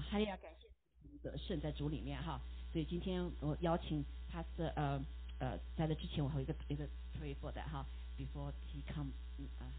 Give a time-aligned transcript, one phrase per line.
[0.00, 0.68] 还要感谢
[1.22, 2.40] 得胜在主里面哈。
[2.72, 5.00] 所以今天我邀请他是呃
[5.38, 6.84] 呃，在这之前我还有一个一个
[7.18, 7.84] pray for 的哈
[8.16, 9.10] ，before he come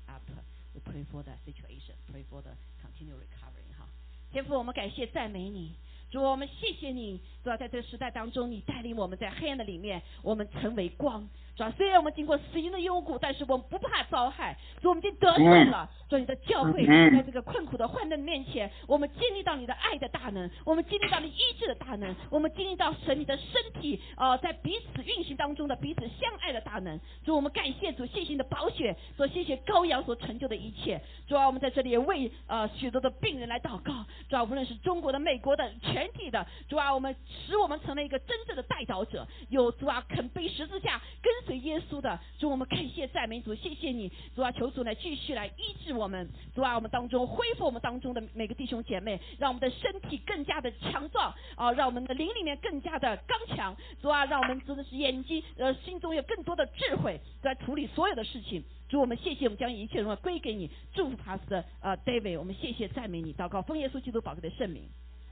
[0.08, 2.52] up，we pray for the situation，pray for the
[2.82, 3.88] continue recovery 哈。
[4.32, 5.74] 天父，我们感谢赞美你，
[6.10, 11.28] 主我们谢谢你，主要在这个时代当中，你带领我们在黑暗的里面，我们成为光。
[11.60, 15.90] 主要虽然我们经过死荫的幽谷，但是我们不怕遭害，主我们已经得胜了。
[16.08, 26.98] 主你的教会在这个困苦的患难面前，我们经历到你的爱的大能，我们经历到你医治的大能，我们经历到神你的身体呃，在彼此运行当中的彼此相爱的大能。
[27.26, 31.02] 主我们感谢主，谢谢你的宝血，所谢谢羔羊所成就的一切。
[31.28, 34.06] 主啊，我们在这里也为呃许多的病人来祷告。
[34.30, 41.30] 主啊，无论是中国的、美国的、全体的，主啊，我们使我们成了一个真正的代祷者，有主啊肯背十字架跟。
[41.50, 58.64] 随耶稣的主，我们感谢赞美主，谢谢你主啊，求主来继续来医治我们，主啊，我们当中恢复我们当中的每个弟兄姐妹，让我们的身体更加的强壮啊，让我们的灵里面更加的刚强，主啊，让我们真的是眼睛呃心中有更多的智慧在处理所有的事情。
[58.88, 64.88] 主，我们谢谢，我们将一切荣耀归给你，祝福他的呃 David，我们谢谢赞美你，祷告奉耶稣基督宝贵的圣名，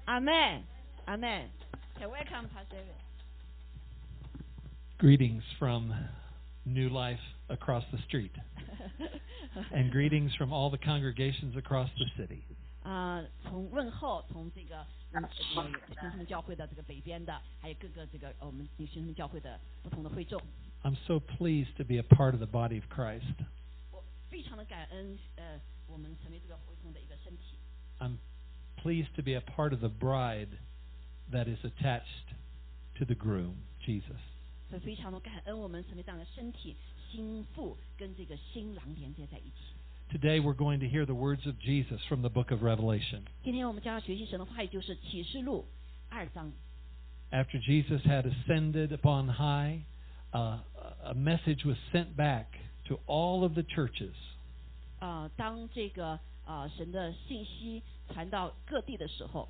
[0.05, 0.33] 阿门，
[1.05, 1.47] 阿门。
[1.99, 3.06] Welcome, Pastor David.
[4.98, 5.92] Greetings from
[6.64, 8.32] New Life across the street.
[9.72, 12.42] and greetings from all the congregations across the city.
[12.82, 15.22] 啊，从问候从这个嗯
[15.86, 20.40] 新生们教会的这个北边的，还有各个这个我们新生们教会的不同的会众。
[20.82, 23.34] I'm so pleased to be a part of the body of Christ.
[23.92, 27.56] 我非常的感恩，呃，我们成为这个会众的一个身体。
[28.00, 28.16] I'm
[28.76, 30.58] pleased to be a part of the bride
[31.30, 32.34] that is attached
[32.96, 34.18] to the groom, Jesus.
[34.70, 36.76] 所以非常的感恩，我们成为这样的身体，
[37.10, 39.74] 心腹跟这个新郎连接在一起。
[40.10, 43.22] Today we're going to hear the words of Jesus from the book of Revelation.
[43.42, 45.66] 今天我们将要学习神的话语，就是启示录
[46.10, 46.52] 二章。
[47.30, 49.84] After Jesus had ascended upon high,
[50.32, 50.58] uh,
[51.02, 52.46] a message was sent back
[52.86, 54.12] to all of the churches.
[54.98, 57.82] 啊，当这个啊神的信息
[58.12, 59.48] 传到各地的时候。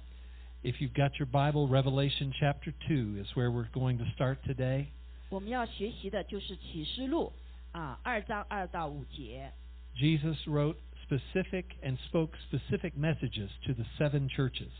[0.63, 4.87] If you've got your Bible, Revelation chapter 2 is where we're going to start today.
[5.29, 7.33] 我们要学习的就是启示录
[7.73, 9.51] 啊，二章二到五节。
[9.97, 10.77] Jesus wrote
[11.07, 14.71] specific and spoke specific messages to the seven churches.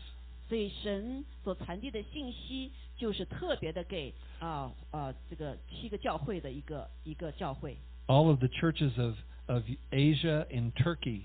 [0.47, 7.77] 所以神所传递的信息就是特别的给啊啊这个七个教会的一个一个教会。
[8.07, 9.15] All of the churches of
[9.47, 11.23] of Asia in Turkey.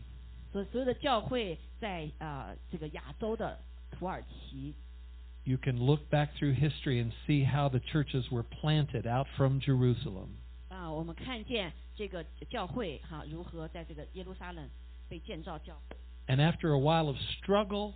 [0.53, 3.59] 所所有的教会在啊这个亚洲的
[3.91, 4.75] 土耳其。
[5.45, 9.61] you can look back through history and see how the churches were planted out from
[9.61, 10.29] Jerusalem.
[10.69, 14.69] 啊，我们看见这个教会哈如何在这个耶路撒冷
[15.09, 15.81] 被建造教。
[16.27, 17.95] And after a while of struggle,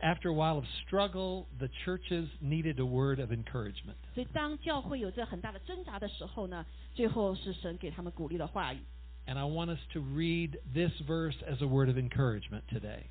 [0.00, 3.96] after a while of struggle, the churches needed a word of encouragement.
[4.14, 8.80] 所以当教会有着很大的挣扎的时候呢，最后是神给他们鼓励的话语。
[9.27, 13.05] And I want us to read this verse as a word of encouragement today.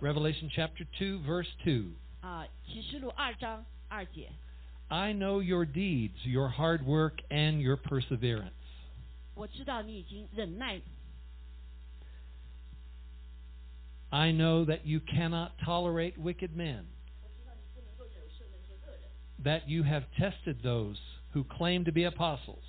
[0.00, 1.90] Revelation chapter 2 verse 2.
[4.90, 8.54] I know your deeds, your hard work and your perseverance.
[14.12, 16.86] I know that you cannot tolerate wicked men.
[19.44, 20.96] That you have tested those
[21.33, 22.63] who claim to be apostles,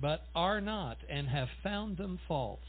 [0.00, 2.60] but are not, and have found them false.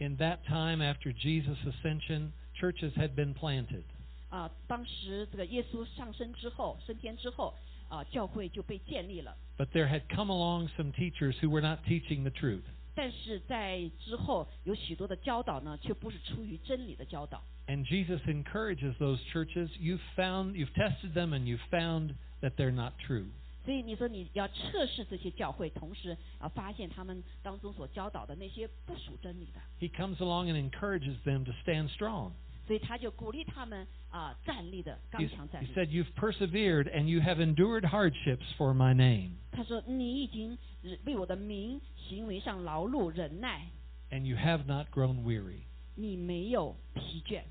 [0.00, 3.84] In that time after Jesus' ascension, churches had been planted.
[4.30, 7.52] 啊，当时这个耶稣上升之后，升天之后，
[7.88, 9.36] 啊，教会就被建立了。
[9.58, 12.62] But there had come along some teachers who were not teaching the truth.
[12.95, 17.43] 但是在之后有许多的教导呢，却不是出于真理的教导。
[17.67, 19.69] And Jesus encourages those churches.
[19.77, 23.25] You've found, you've tested them, and you've found that they're not true.
[23.65, 29.59] 所以你说你要测试这些教会，同时啊发现他们当中所教导的那些不属真理的。
[29.79, 32.31] He comes along and encourages them to stand strong.
[32.66, 35.66] 所以他就鼓励他们啊站立的刚强站立。
[35.66, 40.56] He said, "You've persevered and you have endured hardships for my name." 他说你已经
[41.04, 43.66] 为我的名行为上劳碌忍耐。
[44.10, 45.62] And you have not grown weary.
[45.96, 47.42] 你没有疲倦。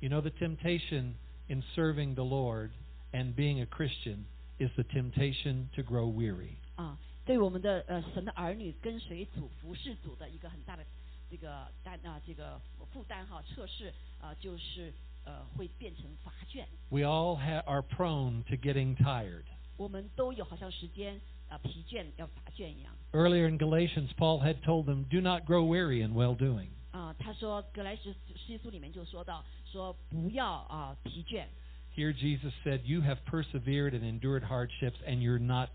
[0.00, 1.14] You know the temptation
[1.48, 2.70] in serving the Lord
[3.12, 4.24] and being a Christian
[4.58, 6.56] is the temptation to grow weary.
[6.76, 10.84] 啊，对我们的呃神的儿女跟随主服侍主的一个很大的
[11.32, 12.60] 这个担啊这个
[12.92, 14.92] 负担哈测试啊就是
[15.24, 16.64] 呃会变成乏倦。
[16.90, 19.44] We all ha- are prone to getting tired.
[19.76, 22.92] 我们都有好像时间呃疲倦要乏倦一样。
[23.12, 26.68] Earlier in Galatians, Paul had told them, Do not grow weary in well doing.
[26.90, 31.46] 啊、他说格莱什诗书里面就说到说不要啊、疲倦。
[31.94, 35.68] Here, Jesus said, You have persevered and endured hardships, and you're not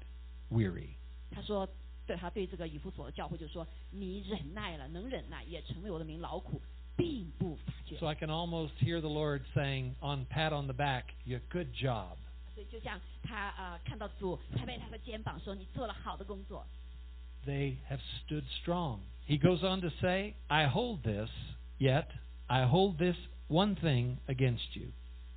[0.50, 0.95] weary.
[1.31, 1.68] 他说
[2.07, 6.62] 对他对这个以弗所的教会就说你忍耐了，能忍耐，也成为我的名劳苦，
[6.98, 7.98] 并不乏倦。
[7.98, 11.69] So I can almost hear the Lord saying, on pat on the back, you good
[11.74, 12.18] job.
[12.54, 16.66] 所以就像他呃看到主拍拍他的肩膀说你做了好的工作。
[17.45, 19.00] They have stood strong.
[19.28, 21.30] He goes on to say, I hold this,
[21.80, 22.07] yet
[22.48, 23.16] I hold this
[23.48, 24.88] one thing against you.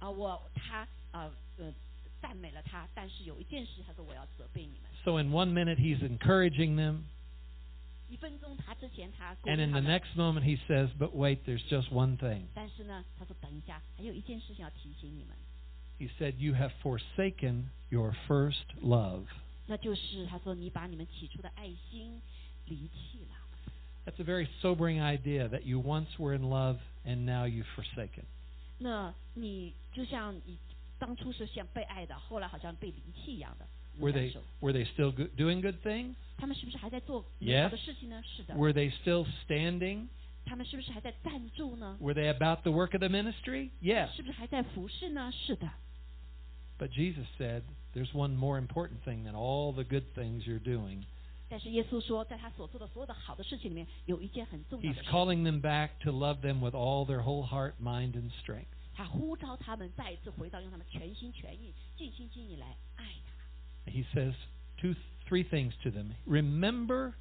[0.01, 1.73] 啊、我他呃呃
[2.21, 4.90] 赞美了他，但是有一件事，他说我要责备你们。
[5.05, 7.05] So in one minute he's encouraging them,
[8.09, 11.91] 一分钟他之前他鼓 and 励 in 他 the 们， next moment he says, But wait, there's just
[11.93, 12.47] one thing.
[12.55, 15.37] 但是呢，他说等一下，还有一件事情要提醒你们，
[15.99, 19.25] He said, You have forsaken your first love.
[19.67, 22.21] 那就是他说你把你们起初的爱心
[22.67, 23.35] 离弃了。
[24.05, 28.25] That's a very sobering idea that you once were in love and now you've forsaken.
[28.79, 30.57] 那你就像你
[30.99, 33.67] 当初是像被爱的，后来好像被离弃一样的
[33.99, 34.41] Were 感 they 受。
[34.61, 36.15] were they still go- doing good things?
[36.37, 37.71] 他们是不是还在做美好 Yes.
[37.71, 38.23] 的事情呢？
[38.25, 38.55] 是的。
[38.55, 40.09] Were they still standing?
[40.45, 41.97] 他们是不是还在赞助呢？
[42.01, 43.71] Were they about the work of the ministry?
[43.83, 44.15] Yes.
[44.15, 45.33] 是不是还在服侍呢？
[45.33, 45.69] 是的。
[46.79, 47.63] But Jesus said,
[47.95, 51.05] There's one more important thing than all the good things you're doing.
[51.49, 58.13] 但是耶稣说，在他所做的所有的好的事情里面，有一件很重要 He's 的事， calling them back to love them with all their whole heart, mind,
[58.13, 58.67] and strength.
[58.95, 63.30] 他呼召他们再一次回到，用他们全心全意、尽心尽意来爱他。
[63.87, 64.35] He says
[64.79, 64.95] two,
[65.29, 66.15] three things to them.
[66.27, 67.15] Remember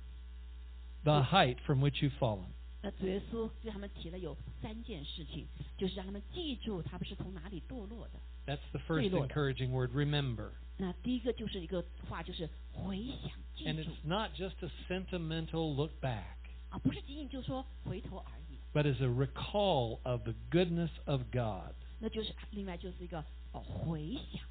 [1.04, 2.48] the height from which you've fallen.
[2.82, 5.48] 那主耶稣对他们提了有三件事情，
[5.78, 8.20] 就是让他们记住他们是从哪里堕落的。
[8.46, 9.28] That's the first Lord.
[9.28, 9.92] encouraging word.
[9.92, 10.52] Remember.
[10.78, 16.36] 那第一个就是一个话，就是回想、记 And 住 it's not just a sentimental look back,
[16.70, 21.74] 啊，不是仅仅就说回头而已， but as a recall of the goodness of God.
[22.00, 23.24] 那就是另外就是一个
[23.54, 24.48] 哦回想啊，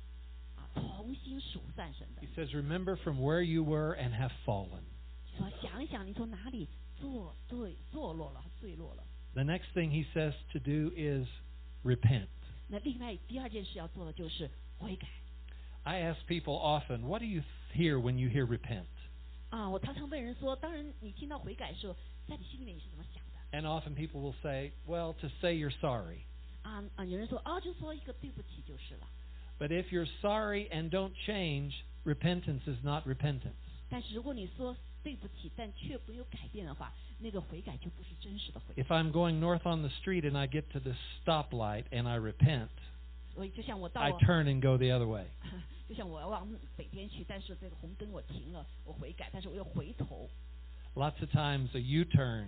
[0.75, 4.83] 重新数算神的 He。says, Remember from where you were and have fallen.
[5.37, 6.69] 说想一想，你从哪里
[7.01, 9.05] 堕坠堕落了、坠落了。
[9.35, 11.27] The next thing he says to do is
[11.85, 12.29] repent.
[12.69, 15.09] 那另外第二件事要做的就是悔改
[15.83, 17.43] I ask people often, What do you
[17.75, 18.87] hear when you hear repent?
[19.51, 19.69] 啊。
[19.69, 21.95] 我常常问人说，当然你听到悔改的时候，
[22.27, 26.25] 在你心里面你是怎么想的 And often people will say, Well, to say you're sorry.
[26.63, 27.05] 啊啊？
[27.05, 29.07] 有人说哦，就说一个对不起就是了。
[29.59, 31.73] But if you're sorry and don't change,
[32.05, 33.55] repentance is not repentance.
[33.89, 38.83] 但是如果你说对不起，但却没有改变的话，那个悔改就不是真实的悔改。
[38.83, 40.95] If I'm going north on the street and I get to the
[41.25, 42.69] stoplight and I repent,
[43.35, 45.27] 所以就像我到 I 了 turn and go the other way.
[45.89, 50.29] 就像我要往北边去，但是这个红灯我停了，我悔改，但是我又回头。
[50.95, 52.47] Lots of times a U-turn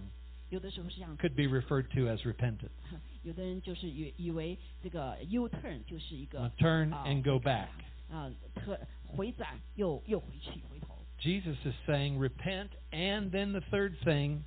[0.50, 2.70] 有的时候是这样， could be referred to as repentance.
[3.22, 7.68] 有的人就是以以为这个 U turn 就是一 A 个 turn 啊 and go back.
[8.08, 10.96] 啊， 特回转又又回去回头。
[11.18, 14.42] Jesus is saying, repent, and then the third thing,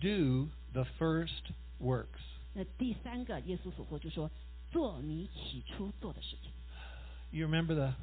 [0.00, 2.20] do the first works.
[2.54, 4.28] 那第三个，耶稣所说就说
[4.72, 6.50] 做你起初做的事情。
[7.30, 7.94] You remember the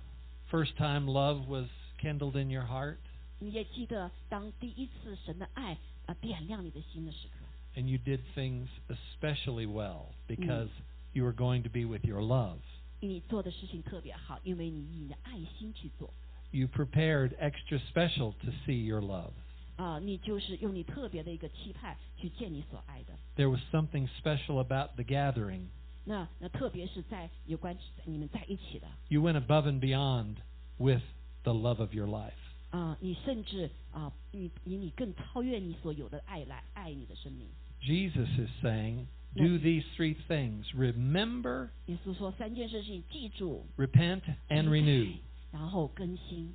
[0.49, 1.67] first time love was
[1.99, 2.97] kindled in your heart,
[3.39, 7.36] 你也记得当第一次神的爱啊点亮你的心的时刻，
[7.77, 10.69] and you did things especially well because
[11.13, 12.59] you were going to be with your love.
[12.99, 16.09] 你做的事情特别好，因为你以你的爱心去做
[16.51, 19.31] You prepared extra special to see your love.
[19.75, 23.13] 啊，你就是用你特别的一个期盼去见你所爱的。
[23.35, 25.65] There was something special about the gathering.
[26.05, 27.75] 那那特别是在有关
[28.05, 30.35] 你们在一起的 You went above and beyond
[30.77, 31.01] with
[31.43, 32.33] the love of your life.
[32.69, 37.47] 啊，你甚至啊，你以你更超越你所有的爱来爱你的生命。
[37.81, 45.15] Jesus is saying, do these three things remember, 耶稣说三件事情，记住 repent, and 悔改 renew.
[45.51, 46.53] 然后更新。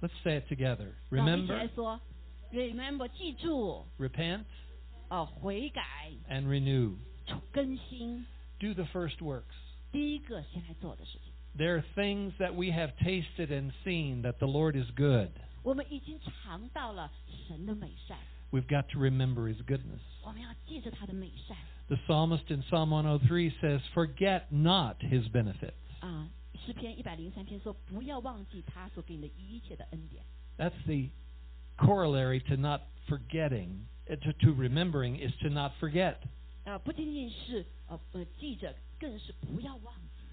[0.00, 0.92] Let's say it together.
[1.10, 2.00] 让我们一起 Remember, 来说，
[2.52, 4.44] remember 记住， repent,
[5.08, 5.82] 啊，悔改，
[6.30, 6.96] and renew.
[7.52, 8.24] 更新。
[8.60, 9.54] Do the first works.
[9.92, 15.30] 第一个先来做的事情， There are things that we have tasted and seen that the Lord is good.
[15.62, 17.10] 我们已经尝到了
[17.46, 18.18] 神的美善，
[18.52, 20.00] We've got to remember His goodness.
[20.22, 21.56] 我们要记着他的美善
[21.88, 25.72] The psalmist in Psalm 103 says, Forget not His benefits.
[26.00, 26.28] 啊。
[26.66, 30.22] 诗篇一百零三篇说，不要忘记他所给你的一切的恩典。
[30.58, 31.10] That's the
[31.78, 36.16] corollary to not forgetting, uh, to, to remembering is to not forget.
[36.64, 40.24] 呃，不仅仅是呃呃记着，更是不要忘记。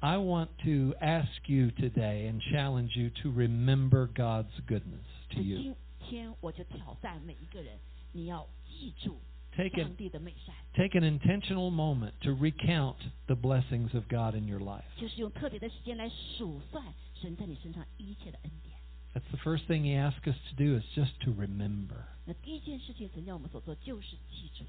[0.00, 5.42] I want to ask you today and challenge you to remember God's goodness to 那
[5.42, 5.76] you.
[6.08, 7.78] 今天我就挑战每一个人，
[8.12, 9.18] 你要记住
[9.56, 14.46] Take 上 an, 帝的美善， take an intentional moment to recount the blessings of God in
[14.46, 14.84] your life.
[14.98, 18.74] 就是用特别的时间来数算神在你身上一切的恩典。
[19.14, 22.04] That's the first thing He asks us to do is just to remember.
[22.26, 24.64] 那第一件事情，神叫我们所做就是记住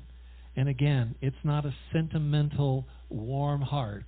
[0.55, 4.05] And again, it's not a sentimental, warm heart.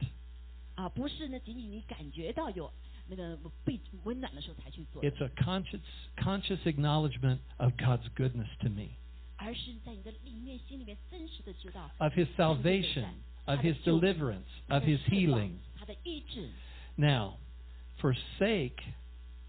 [0.76, 2.72] 啊，不是呢，仅仅你感觉到有
[3.08, 5.82] 那个被温暖的时候才去做的 It's a conscious,
[6.18, 8.90] conscious acknowledgement of God's goodness to me,
[9.38, 13.14] 而是在你的里面、心里面真实的知道 of His 上帝的美 salvation, 善
[13.46, 15.52] of 他的 His 救恩 deliverance, 他 of 的 His 释放 healing.
[15.76, 16.50] 他的医治
[16.96, 17.36] Now,
[18.02, 18.82] forsake,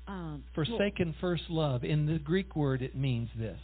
[0.05, 0.41] 啊。
[0.55, 3.59] 做 forsake and first love, in the Greek word, it means this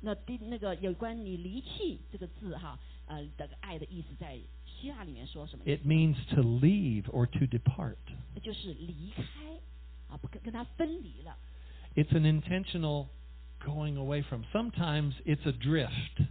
[0.00, 4.38] 那第那个有关你离弃这个字哈，呃，这个爱的意思在
[4.80, 5.88] 希腊里面说什么意 it 思？
[5.88, 7.96] means to leave or to depart.
[8.34, 9.22] 那就是离开
[10.08, 11.36] 啊，不跟跟他分离了
[11.94, 13.06] It's an intentional
[13.64, 14.44] going away from.
[14.52, 16.26] Sometimes it's a drift.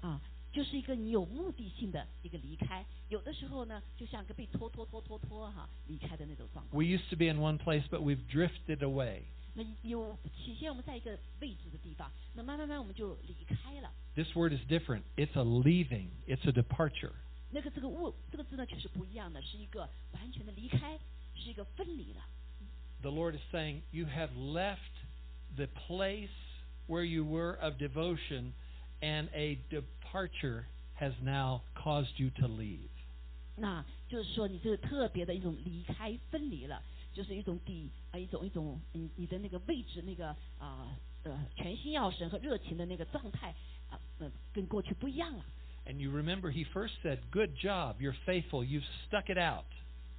[0.00, 0.20] 啊，
[0.52, 2.84] 就是一个你有目的性的一个离开。
[3.10, 6.82] 有的时候呢，就像个被拖拖拖拖拖哈离开的那种状况。
[6.82, 9.22] We used to be in one place, but we've drifted away.
[9.52, 13.92] 那有起先我们在一个位置的地方，那慢慢慢我们就离开了。
[14.14, 15.02] This word is different.
[15.16, 17.12] It's a leaving, it's a departure.
[17.55, 20.99] 那个这个物这个字呢却是不一样的，是一个完全的离开，
[21.33, 22.19] 是一个分离的。
[23.01, 24.91] The Lord is saying, You have left
[25.55, 26.35] the place
[26.85, 28.51] where you were of devotion,
[29.01, 30.65] and a departure
[30.99, 32.89] has now caused you to leave.
[33.55, 36.83] 那就是说，你这个特别的一种离开分离了，
[37.13, 40.27] 就是一种底啊一种一种你你的那个位置那个
[40.59, 40.91] 啊
[41.23, 43.55] 呃全心要神和热情的那个状态
[43.89, 45.45] 啊呃跟过去不一样了。
[45.86, 49.64] And you remember, He first said, Good job, you're faithful, you've stuck it out.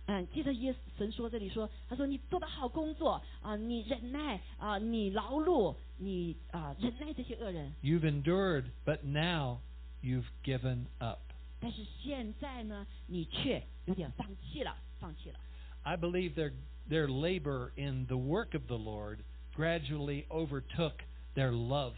[0.07, 9.60] 嗯，记得耶稣神说这里说，他说你做的好工作啊，你忍耐啊，你劳碌，你啊忍耐这些恶人， You've endured, but now
[10.01, 11.19] you've given up.
[11.62, 15.39] 但是现在呢，你却有点放弃了，放弃了。
[15.83, 16.51] I believe their,
[16.89, 19.19] their labor in the work of the Lord
[19.55, 21.03] gradually overtook
[21.36, 21.93] their love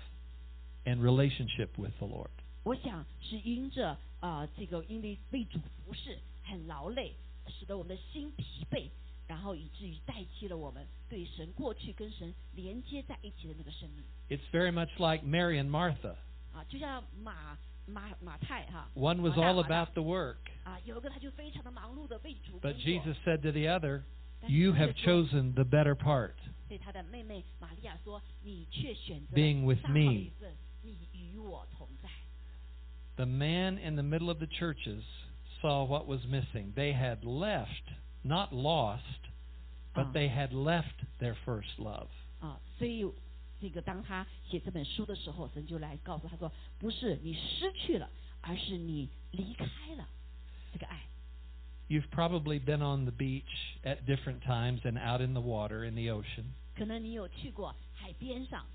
[0.85, 2.29] and relationship with the Lord.
[2.67, 7.12] 我想是因着啊、这个因为为主服侍很劳累，
[7.50, 8.88] 使得我们的心疲惫，
[9.27, 16.15] 然后以至于代替了我们对神过去跟神连接在一起的那个生命 It's very much like Mary and Martha.
[16.53, 23.51] 啊，就像马马马太哈 One was 马大 all 马大 about the work, 啊，有一个他就非常的忙碌的为主工 but 作 Jesus said to
[23.51, 24.03] the other,
[24.39, 26.35] 但是 You 他 have 却说 chosen the better part.
[26.69, 31.76] 对他的妹妹玛利亚说：“你却选择 Being with 大好的 me 一份，你与我同在。
[33.17, 35.03] The man in the middle of the churches
[35.62, 36.73] saw what was missing.
[36.75, 37.83] They had left,
[38.23, 39.29] not lost,
[39.93, 40.12] but Ah.
[40.13, 42.07] they had left their first love.
[42.41, 43.05] ”啊，所以
[43.62, 48.09] 这个当他写这本书的时候，神就来告诉他说：“不是你失去了，
[48.41, 50.07] 而是你离开了
[50.73, 51.01] 这个爱。
[51.88, 55.93] You've probably been on the beach at different times and out in the water in
[55.95, 56.45] the ocean.
[56.75, 58.65] 可能你有去过海边上，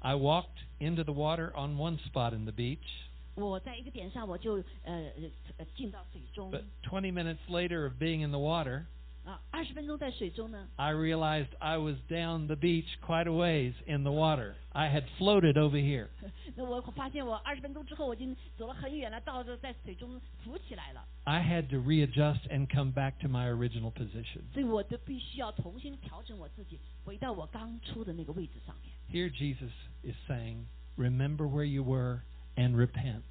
[0.00, 7.38] I walked into the water on one spot in the beach, 我在一个点上我就呃呃呃进到水中 but 20 minutes
[7.48, 8.82] later of being in the water,
[9.24, 14.54] 啊，二十分钟在水中呢， I realized I was down the beach quite a ways in the water.
[14.72, 16.08] I had floated over here.
[16.56, 24.40] 那我发现我二十分钟之后我已经走了很远了，到这在水中浮起来了， I had to readjust and come back to my original position.
[24.52, 28.92] 所以我就必须要重新调整我自己，回到我刚出的那个位置上面。
[29.12, 29.70] Here Jesus
[30.02, 30.64] is saying,
[30.96, 32.22] Remember where you were
[32.56, 33.22] and repent.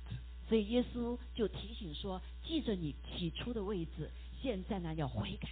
[0.48, 4.10] 所以耶稣就提醒说：“记着你起初的位置，
[4.42, 5.50] 现在呢要悔改。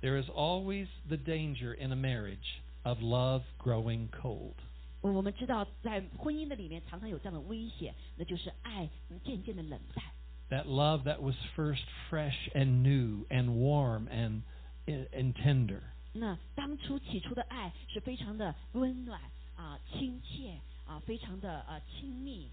[0.00, 4.54] There is always the danger in a marriage of love growing cold.
[5.02, 8.88] 我我们知道，在婚姻的里面常常有这样的危险，那就是爱
[9.22, 10.04] 渐渐的冷淡。
[10.48, 14.42] That love that was first fresh and new and warm and,
[14.86, 15.82] and tender.
[16.14, 19.20] 那当初起初的爱是非常的温暖
[19.56, 22.48] 啊、亲切啊、非常的呃亲密。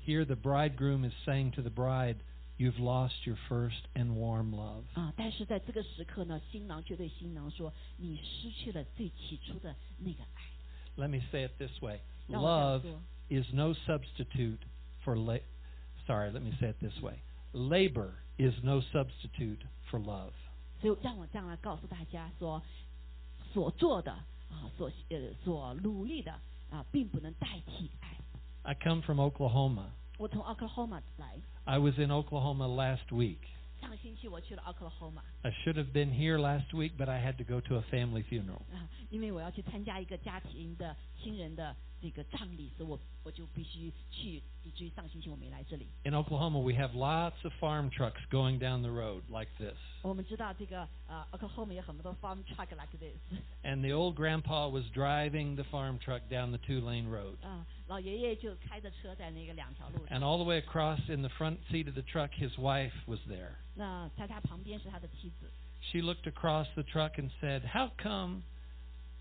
[0.00, 2.16] Here the bridegroom is saying to the bride,
[2.56, 4.84] You've lost your first and warm love.
[4.94, 10.42] 啊，但是在这个时刻呢，新郎却对新郎说：“你失去了最起初的那个爱。
[10.96, 14.60] Let me say it this way 让我这样 love 说 is no substitute
[15.04, 15.42] for la-
[16.06, 17.18] sorry let me say it this way
[17.52, 19.58] labor is no substitute
[19.90, 20.30] for love
[20.80, 22.62] 所以让我这样来告诉大家说，
[23.52, 26.30] 所做的啊，所呃所努力的
[26.70, 28.16] 啊，并不能代替爱。
[28.68, 33.38] i come from oklahoma 我从 Oklahoma 来， I was in Oklahoma last week.
[33.80, 37.76] 上个星期我去了 Oklahoma I should have been here last week, but I had to go to
[37.76, 38.62] a family funeral.
[38.72, 45.86] 啊，因为我要去参加一个家庭的亲人的 这个葬礼，所以我我就必须去，以至于上星期我没来这里。
[46.04, 49.76] In Oklahoma, we have lots of farm trucks going down the road like this.
[50.02, 53.16] 我们知道这个呃 Oklahoma 有很多 farm truck like this，
[53.62, 57.36] And the old grandpa was driving the farm truck down the two lane road.
[57.42, 62.92] 啊，老爷爷就开着车在那个两条路上， And all the way across in the front seat of the truck, his wife
[63.06, 63.52] was there.
[63.74, 68.42] 那在他旁边是他的妻子， She looked across the truck and said, How come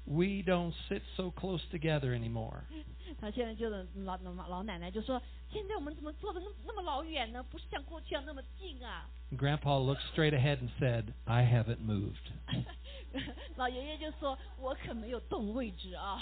[0.08, 2.64] we don't sit so close together anymore?
[3.20, 5.22] 他现在就是老老老奶奶就说，
[5.52, 7.42] 现在我们怎么坐的那么那么老远呢？
[7.44, 9.08] 不是像过去一样那么近啊。
[9.32, 12.32] And Grandpa looked straight ahead and said, I haven't moved.
[13.56, 16.22] 老爷爷就说，我可没有动位置啊。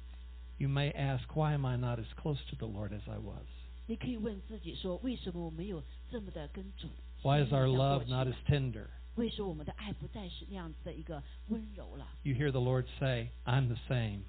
[0.57, 3.45] You may ask, Why am I not as close to the Lord as I was?
[3.87, 6.87] 你可以问自己说，为什么我没有这么的跟主
[7.23, 8.87] Why is 亲 our 密像过 love 去 not 呢 as tender?
[9.15, 12.07] 为什么我们的爱不再是那样子的一个温柔了？
[12.23, 14.21] You hear the Lord say, I'm the same.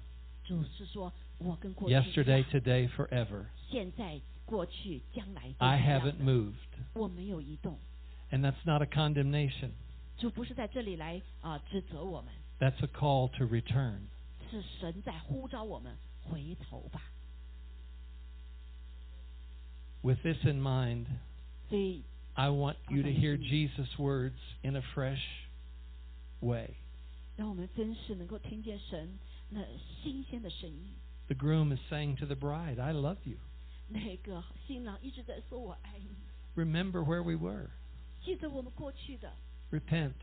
[0.43, 3.45] 主是说，我跟过去一样 Yesterday, today, forever.
[3.69, 6.53] 现在、过去、将来都是 I 一样 haven't 的 moved.
[6.93, 7.77] 我没有移动。
[8.31, 9.69] And that's not a condemnation.
[10.17, 13.99] 主不是在这里来啊、指责我们， That's a call to return.
[14.51, 17.01] 是神在呼召我们回头吧。
[20.01, 21.05] With this in mind,
[21.69, 22.03] 所以
[22.38, 25.18] I want oh, you to hear Jesus' words in a fresh
[26.40, 26.76] way.
[31.28, 33.38] The groom is saying to the bride, I love you.
[36.54, 37.70] Remember where we were.
[39.72, 40.14] Repent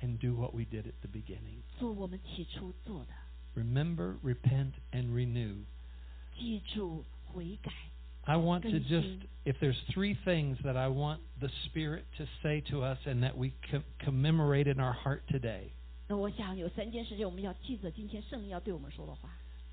[0.00, 1.62] and do what we did at the beginning.
[3.54, 5.56] Remember, repent, and renew.
[8.25, 8.33] 记住悔改。
[8.33, 9.19] I want to更 just, 新。
[9.45, 13.35] if there's three things that I want the Spirit to say to us and that
[13.35, 15.71] we com- commemorate in our heart today.
[16.07, 19.29] 那我想有三件事情我们要记着，今天圣灵要对我们说的话。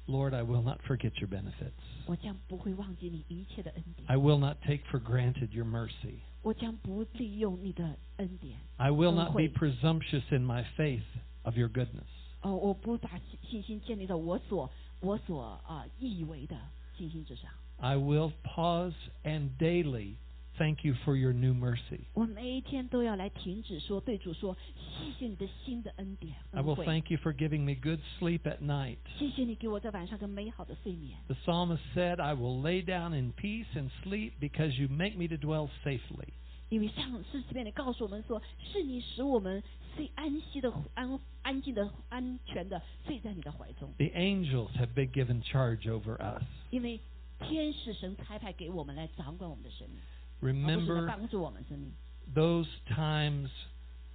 [0.06, 1.72] Lord, I will not forget your benefits.
[2.06, 6.20] 我将不会忘记你一切的恩典， I will not take for granted your mercy.
[6.42, 8.56] 我将不利用你的恩典。
[8.76, 9.48] I will not be 恩惠。
[9.48, 11.02] presumptuous in my faith
[11.42, 12.06] of your goodness.
[12.42, 16.56] 哦，我不把信信心建立在我所我所啊、以为的
[16.96, 17.50] 信心之上。
[17.80, 20.16] I will pause and daily
[20.58, 22.00] thank you for your new mercy.
[22.14, 28.96] 我每一天都要来停止说，对主说，谢谢你的新的恩典 I 恩 will 惠， thank you for giving me good sleep at night.
[29.18, 31.18] 谢谢你给我在晚上个美好的睡眠。
[31.26, 35.28] The psalmist said, I will lay down in peace and sleep because you make me
[35.28, 36.28] to dwell safely.
[36.70, 39.62] 因为上诗诗篇里告诉我们说，是你使我们
[39.94, 46.42] 睡安息的安安静的安全的睡在你的怀中， The angels have been given charge over us.
[46.70, 46.98] 因为
[47.40, 49.98] 天使神差派给我们来掌管我们的生命，
[50.40, 51.92] 而不是来 Remember 帮助我们生命。
[52.34, 53.48] those times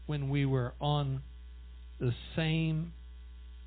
[0.07, 1.21] when we were on
[1.99, 2.91] the same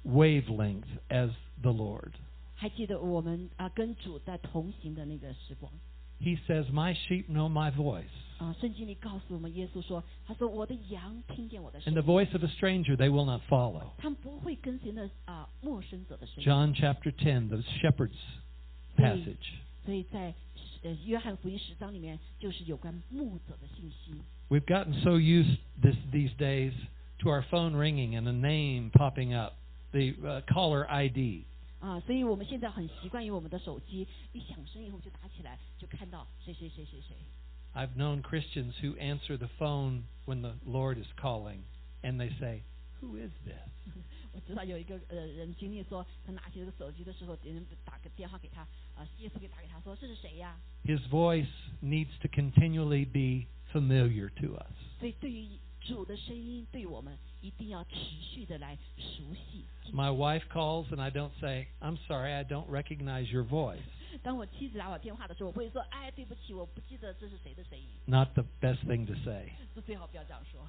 [0.04, 1.30] wavelength as
[1.62, 2.12] the Lord.
[2.54, 5.72] 还记得我们啊跟主在同行的那个时光
[6.20, 8.04] He says, My sheep know my voice,
[8.38, 13.90] 啊，圣经里告诉我们，耶稣说，他说我的羊听见我的声 and the 音， voice of a stranger they will not follow.
[13.98, 16.44] 他们不会跟随那啊陌生者的声音。
[16.44, 18.14] John chapter 10, the shepherd's
[18.96, 19.58] passage.
[19.84, 20.34] 所以在
[20.82, 24.14] 呃约翰福音十章里面，就是有关牧者的信息。
[24.48, 26.72] We've gotten so used this, these days
[27.18, 29.54] to our phone ringing and a name popping up,
[29.92, 31.44] the uh, caller ID.
[31.80, 37.14] 啊，所以我们现在很习惯于我们的手机一响声以后就打起来，就看到谁谁谁谁谁。
[37.74, 41.64] I've known Christians who answer the phone when the Lord is calling,
[42.02, 42.62] and they say,
[43.00, 43.94] Who is this?
[44.32, 48.62] 我知道有一个呃人经历说，他拿起这个手机的时候，别人打个电话给他，
[48.94, 50.58] 啊，耶稣给打给他说这是谁呀？
[50.84, 51.46] His voice
[51.82, 54.72] needs to continually be familiar to us.
[54.98, 55.48] 所以对于
[55.80, 59.64] 主的声音，对我们一定要持续的来熟悉。
[59.92, 63.82] My wife calls, and I don't say, I'm sorry, I don't recognize your voice.
[64.22, 69.52] 当我妻子打我电话的时候，我不会说，哎，对不起，我不记得这是谁的声音， Not the best thing to say.
[69.74, 70.66] 这最好不要这样说。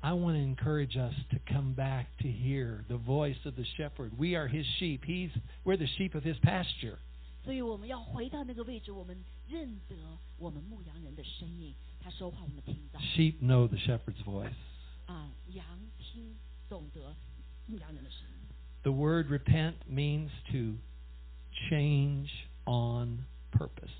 [0.00, 4.18] I want to encourage us to come back to hear the voice of the shepherd.
[4.18, 5.04] We are his sheep.
[5.04, 5.30] He's
[5.64, 6.98] we're the sheep of his pasture.
[7.44, 9.16] 所以我们要回到那个位置，我们
[9.48, 9.96] 认得
[10.38, 14.52] 我们牧羊人的声音，他说话我们听到 Sheep know the shepherd's voice.
[15.06, 15.64] 啊，羊
[15.98, 16.34] 听
[16.68, 17.14] 懂得
[17.66, 18.34] 牧羊人的声音。
[18.82, 20.78] The word repent means to
[21.70, 22.28] change
[22.64, 23.90] on purpose.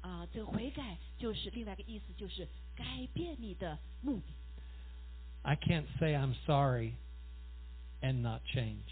[0.00, 4.32] 啊，这个悔改就是另外一个意思，就是改变你的目的。
[5.46, 6.94] I can't say I'm sorry
[8.00, 8.84] and not change.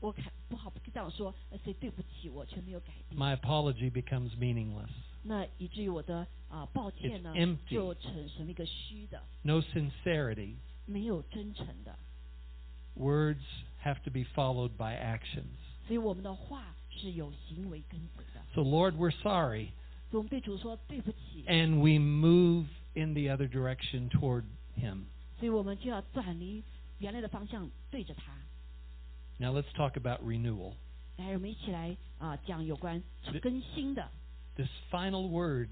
[0.00, 4.90] 我看不好这样说，呃，谁对不起我却没有改变， my apology becomes meaningless.
[5.22, 7.74] 那以至于我的啊、抱歉呢 It's empty.
[7.74, 10.54] 就成成了一个虚的， No sincerity.
[10.86, 11.96] 没有真诚的。
[12.98, 13.44] Words
[13.84, 15.54] have to be followed by actions.
[15.86, 18.42] 所以我们的话是有行为跟随的。
[18.54, 19.68] So, Lord, we're sorry.
[20.10, 24.44] 所以我们对主说对不起， And we move in the other direction toward
[24.76, 25.04] Him.
[25.38, 26.62] 所以我们就要转离
[26.98, 28.32] 原来的方向，对着他。
[29.38, 30.74] Now, let's talk about renewal.
[31.16, 34.08] 来，我们一起来啊、讲有关这更新的
[34.56, 35.70] This final word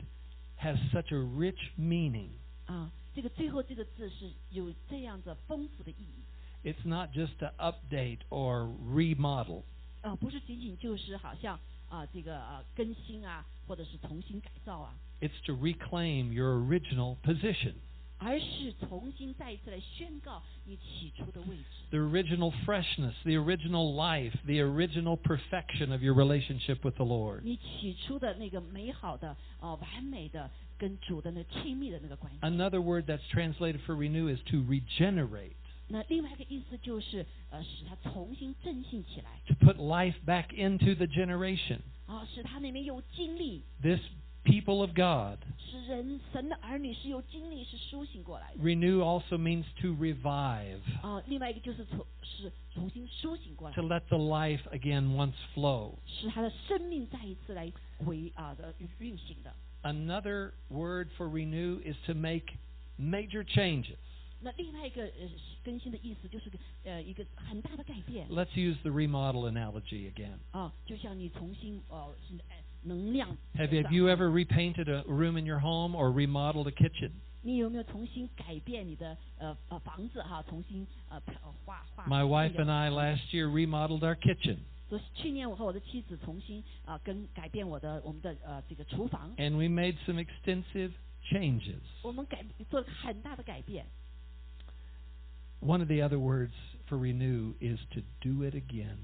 [0.60, 2.30] has such a rich meaning.
[2.66, 2.90] 啊。
[3.12, 6.22] 这个最后这个字是有这样的丰富的意义
[6.62, 9.62] It's not just to update or remodel.
[10.02, 17.74] 啊，不是仅仅就是好像啊这个啊更新啊，或者是重新改造啊， It's to reclaim your original position,
[18.18, 21.64] 而是重新再一次来宣告你起初的位置。
[21.90, 27.40] the original freshness, the original life, the original perfection of your relationship with the Lord.
[27.42, 32.38] 你起初的那个美好的、呃完美的跟主的那亲密的那个关系。
[32.42, 35.54] Another word that's translated for renew is to regenerate,
[35.88, 41.78] 那另外一个意思就是呃使它重新振兴起来 to put life back into the generation.
[42.06, 44.00] 啊，使它里面有精力， This
[44.44, 45.38] people of God.
[45.58, 51.22] 使人神的儿女是有精力是苏醒过来的 Renew also means to revive, 啊。
[51.26, 55.94] 另外一个就是重是重新苏醒过来 to，let the life again once flow.
[56.06, 59.54] 使他的生命再一次来回啊的运行的。
[59.82, 62.54] Another word for renew is to make
[62.98, 63.96] major changes.
[64.42, 65.28] 那另外一个呃
[65.62, 70.38] 更新的意思就是个呃一个很大的改变 Let's use the remodel analogy again.
[70.50, 76.68] 啊，就像你重新呃是哎 能量 Have 上 have you ever repainted a room in your home or remodeled
[76.68, 77.10] a kitchen?
[77.42, 80.42] 你有没有重新改变你的呃呃房子哈？
[80.48, 82.04] 重新呃漂画画。
[82.06, 84.58] My wife 那个 and I last year remodeled our kitchen,
[84.90, 90.90] 所以去年我和我的妻子重新啊、跟改变我的我们的呃这个厨房， and we made some extensive
[91.30, 91.80] changes.
[92.02, 93.86] 我们改做了很大的改变。
[95.60, 96.52] One of the other words
[96.88, 98.96] for renew is to do it again.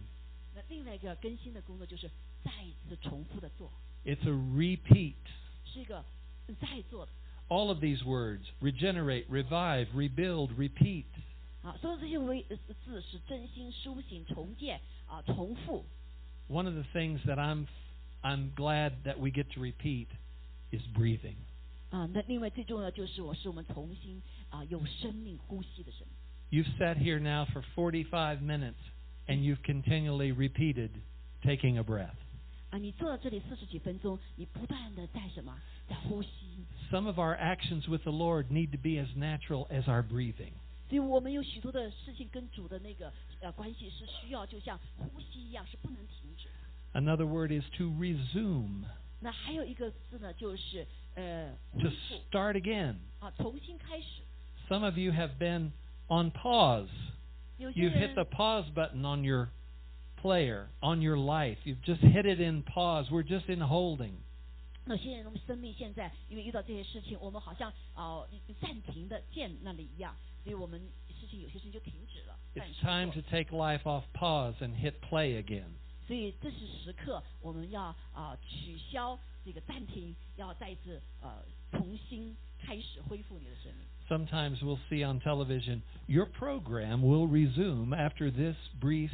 [0.55, 2.11] 那另外一个更新的工作就是
[2.45, 3.71] 再一次重复的做，
[4.05, 5.15] It's a repeat.
[5.65, 6.05] 是一个
[6.61, 7.12] 再做的
[7.49, 11.05] All of these words regenerate, revive, rebuild, repeat.
[11.62, 11.77] 啊。
[11.81, 15.85] 所有这些为呃字是真心苏醒、重建啊、重复。
[16.49, 17.67] One of the things that I'm
[18.23, 20.07] I'm glad that we get to repeat
[20.71, 21.37] is breathing.
[21.91, 26.17] 啊，那另外最重要就是我是我们重新啊有生命呼吸的生命。
[26.51, 28.79] You've sat here now for 45 minutes
[29.29, 30.91] and you've continually repeated
[31.43, 32.15] taking a breath.
[32.71, 35.57] 啊，你坐在这里四十几分钟，你不断的在什么，
[35.89, 36.29] 在呼吸。
[36.91, 40.53] Some of our actions with the Lord need to be as natural as our breathing.
[40.89, 47.01] 所以我们有许多的事情跟主的那个呃关系是需要，就像呼吸一样，是不能停止的。
[47.01, 48.85] Another word is to resume,
[49.21, 52.97] 那还有一个字呢，就是呃 to 恢复 start again.
[53.21, 54.23] 啊，重新开始。
[54.69, 55.73] Some of you have been
[56.09, 56.89] on pause.
[57.59, 59.49] 有些 You've 人 hit the pause button on your
[60.21, 61.59] player, on your life.
[61.65, 63.11] You've just hit it in pause.
[63.11, 64.15] We're just in holding.
[64.87, 68.23] 有些人，我们生命现在因为遇到这些事情，我们好像啊、
[68.61, 72.39] 暂停的键那里一样，所以我们事情有些事情就停止了。
[72.55, 75.71] 暂 It's 时 time 做 to take life off pause and hit play again.
[76.07, 83.85] 所以这是时刻，我们要啊、取消这个暂停，要再一次呃重新开始恢复你的生命。
[84.09, 89.11] Sometimes we'll see on television, your program will resume after this brief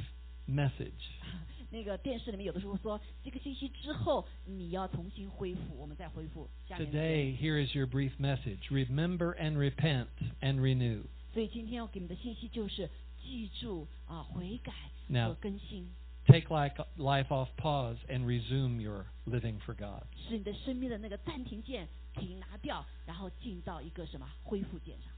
[0.49, 0.93] message.
[1.71, 6.49] 那个电视里面有的时候说，这个星期之后你要重新恢复，我们再恢复。
[6.69, 8.59] 下面的 Today, here is your brief message.
[8.71, 10.09] Remember and repent
[10.41, 11.05] and renew.
[11.33, 12.91] 所以今天要给你们的信息就是
[13.23, 14.73] 记住啊，悔改
[15.09, 15.89] Now- 和更新，
[16.27, 20.03] Take life, life off pause and resume your living for God.
[20.29, 25.11] 使你的生命的那个暂停键停拿掉，然后进到一个什么恢复键上。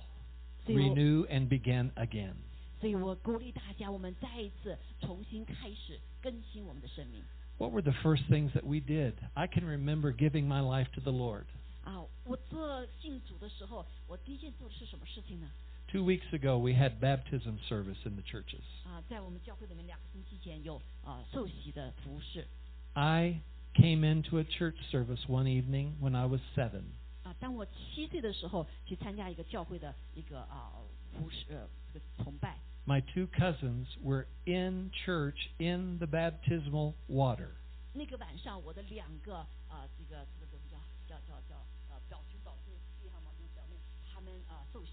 [0.66, 2.34] renew and begin again.
[2.80, 7.22] 所以我鼓励大家，我们再一次重新开始更新我们的生命。
[7.58, 9.14] What were the first things that we did?
[9.34, 11.44] I can remember giving my life to the Lord.
[11.84, 15.48] 啊，我做信主的时候，我第一件做的是什么事情呢？
[15.88, 18.62] Two weeks ago, we had baptism service in the churches.
[18.84, 22.46] 啊，在我们教会里面两个星期前有啊受洗的服饰
[22.94, 23.42] I
[23.74, 26.82] came into a church service one evening when I was seven.
[27.26, 27.34] 啊。
[27.40, 30.72] 当我七岁的时候去参加一个教会的一个啊
[31.12, 32.56] 服饰呃这个崇拜，
[32.86, 37.48] My two cousins were in church in the baptismal water.
[37.92, 39.36] 那个晚上我的两个
[39.68, 41.56] 啊这个这个叫叫叫叫
[41.90, 43.20] 呃表兄表弟弟兄
[43.54, 43.76] 表妹
[44.12, 44.90] 他们啊受洗，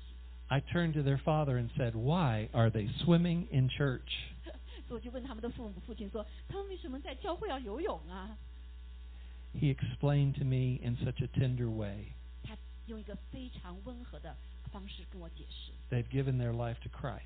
[0.48, 4.10] I turned to their father and said, Why are they swimming in church?
[4.88, 8.36] 所以我就问他们的父母父亲说，他们为什么在教会要游泳啊？
[9.54, 12.14] He explained to me in such a tender way.
[12.86, 14.36] 他用一个非常温和的
[14.72, 17.24] 方式跟我解释， They'd given their life to Christ.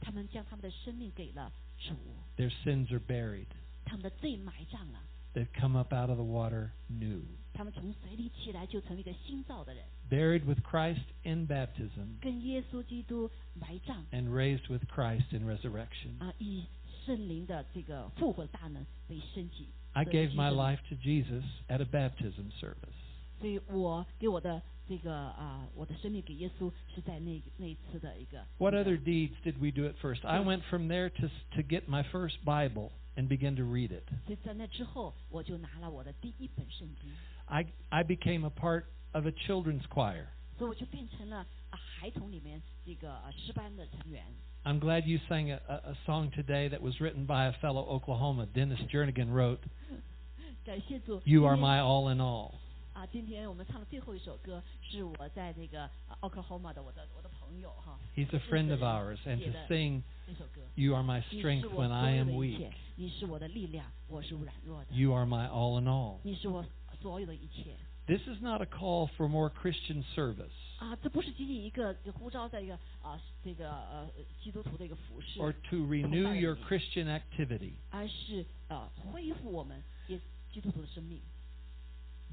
[0.00, 1.94] 他们将他们的生命给了主，
[2.36, 3.46] Their sins are buried.
[3.84, 5.00] 他们的罪埋葬了，
[5.34, 7.22] They've come up out of the water new.
[7.54, 16.18] 他们从水里起来就成为一个新造的人， Buried with Christ in baptism 跟耶稣基督埋葬 and raised with Christ in resurrection.
[16.18, 16.64] 啊，以
[17.06, 19.68] 圣灵的这个复活大能为升级。
[19.92, 20.56] I the gave my Jesus.
[20.56, 22.92] life to Jesus at a baptism service.
[23.40, 28.44] 所以我给我的 这个啊，我的生命给耶稣是在那那一次的一个。
[28.58, 30.24] What 那个 other deeds did we do at first?
[30.24, 34.04] I went from there to to get my first Bible and begin to read it.
[34.26, 37.10] 所以在那之后，我就拿了我的第一本圣经，
[37.46, 40.26] I I became a part of a children's choir.
[40.56, 41.38] 所以我就变成了
[41.70, 44.24] 啊孩童里面这个啊诗班的成员。
[44.62, 47.84] I'm glad you sang a, a, a song today that was written by a fellow
[47.86, 48.46] Oklahoma.
[48.46, 49.60] Dennis Jernigan wrote,
[50.64, 51.20] 感谢主。
[51.24, 52.54] "You 今 are 天 my all in all."
[52.92, 60.62] 啊，今天我们唱的最后一首歌是我在这个啊 Oklahoma 的我的我的朋友哈， He's a friend of ours, and to sing, 那首歌。
[60.76, 62.58] "You are my 你 strength 是我 when 所 I 有 am 的一 weak.
[62.58, 66.64] 切，你是我的力量，我是软弱的， You are my all in all." 你是我
[67.02, 67.76] 所有的一切。
[68.06, 74.08] This is not a call for more Christian service 啊，这不是仅仅一个呼召在一个啊这个呃
[74.40, 77.72] 基督徒的一个服饰， or to renew your Christian activity.
[77.90, 80.18] 而是呃恢复我们也
[80.52, 81.20] 基督徒的生命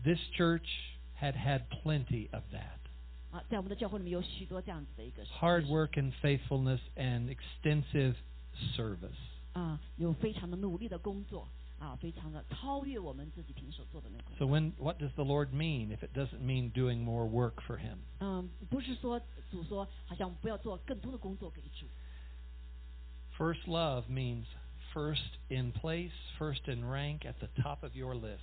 [0.04, 0.68] This church
[1.20, 2.80] had had plenty of that.
[3.32, 8.16] 啊，在我们的教会里面有许多这样子的一个 Hard work and faithfulness and extensive
[8.76, 9.18] service.
[9.54, 11.48] 啊，有非常的努力的工作
[11.80, 14.48] 啊，非常的超越我们自己平时所做的那个工 So 作。
[14.50, 17.98] when what does the Lord mean if it doesn't mean doing more work for him?
[18.20, 21.88] 嗯，不是说主说好像不要做更多的工作给主，
[23.38, 24.46] First love means
[24.94, 28.40] first in place, first in rank at the top of your list.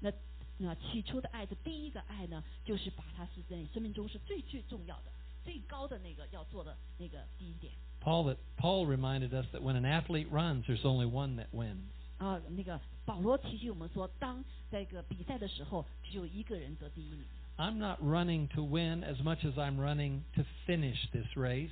[0.00, 0.12] 那
[0.58, 5.12] 那起初的爱的第一个爱呢，就是把它是在你生命中是最最重要的、
[5.44, 7.72] 最高的那个要做的那个第一点。
[8.00, 11.90] Paul that Paul reminded us that when an athlete runs, there's only one that wins.
[12.18, 17.24] 啊，那个保罗提醒我们说，当在一个比赛的时候，只有一个人得第一名。
[17.56, 21.70] I'm not running to win as much as I'm running to finish this race.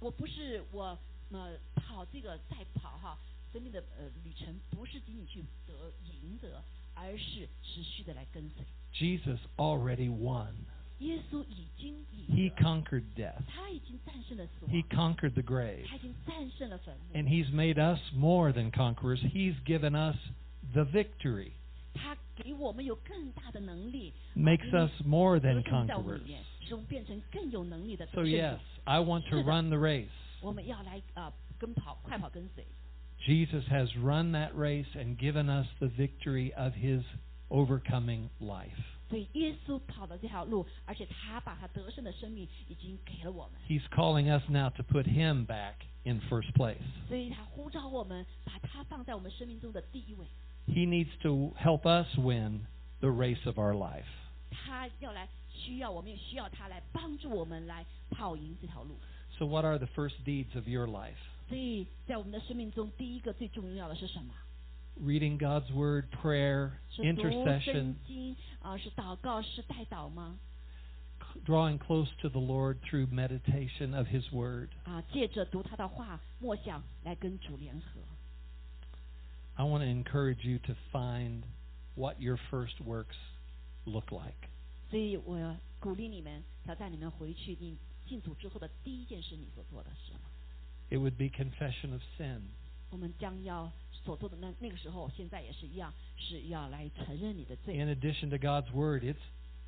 [0.00, 0.98] 我不是我
[1.30, 3.18] 呃跑这个赛跑哈，
[3.52, 6.62] 生命的呃旅程不是仅仅去得赢得，
[6.98, 8.64] 而是持续的来跟随。
[8.92, 10.52] Jesus already won.
[11.00, 11.94] 耶稣已经
[12.28, 13.42] He 赢得， conquered death.
[13.48, 15.86] 他已经战胜了死 He 亡， conquered the grave.
[15.86, 19.18] 他已经战胜了坟墓， And he's made us more than conquerors.
[19.20, 20.16] He's given us
[20.72, 21.50] the victory.
[21.94, 26.26] 他给我们有更大的能力， Makes us more 得 than 胜在我们里 conquerors.
[26.26, 29.50] 面，使我们变成更有能力的 So 胜者 yes, I want to 是的。
[29.50, 30.08] run the race.
[30.40, 32.64] 我们要来啊、跟跑快跑跟随。
[33.26, 37.02] Jesus has run that race and given us the victory of his
[37.50, 38.68] overcoming life.
[39.08, 46.82] 所以耶稣跑的这条路，而且他把他得胜的生命已经给了我们， He's calling us now to put him back in first place.
[47.06, 50.26] 所以他呼召我们把他放在我们生命中的第一位。
[50.66, 52.66] He needs to help us win
[53.00, 54.06] the race of our life.
[54.50, 58.96] 他要来需要我们，也需要他来帮助我们来跑赢这条路。
[59.38, 61.18] So what are the first deeds of your life?
[61.48, 64.32] 所以在我们的生命中，第一个最重要的是什么？
[65.00, 70.36] Reading God's word, prayer, 是读 intercession, 圣经啊、是祷告，是代祷吗？
[71.18, 74.68] c- drawing close to the Lord through meditation of his word.
[74.84, 78.00] 啊，借着读他的话，默想来跟主联合。
[79.56, 81.42] I want to encourage you to find
[81.94, 83.16] what your first works
[83.84, 84.48] look like.
[84.90, 90.20] 所以我鼓励你们，挑战你们回去，你进组之后的第一件事，你所做的是什么？
[90.90, 92.42] It would be confession of sin.
[92.90, 93.72] 我们将要
[94.04, 99.16] 所做的那那个时候，现在也是一样，是要来承认你的罪 In addition to God's word, it's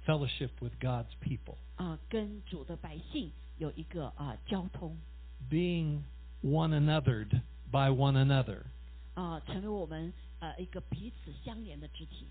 [0.06, 1.56] fellowship with God's people.
[1.76, 4.96] 啊，跟主的百姓有一个啊交通
[5.50, 6.02] Being
[6.42, 8.62] one anothered by one another.
[9.14, 12.26] 啊，成为我们呃一个彼此相连的肢体。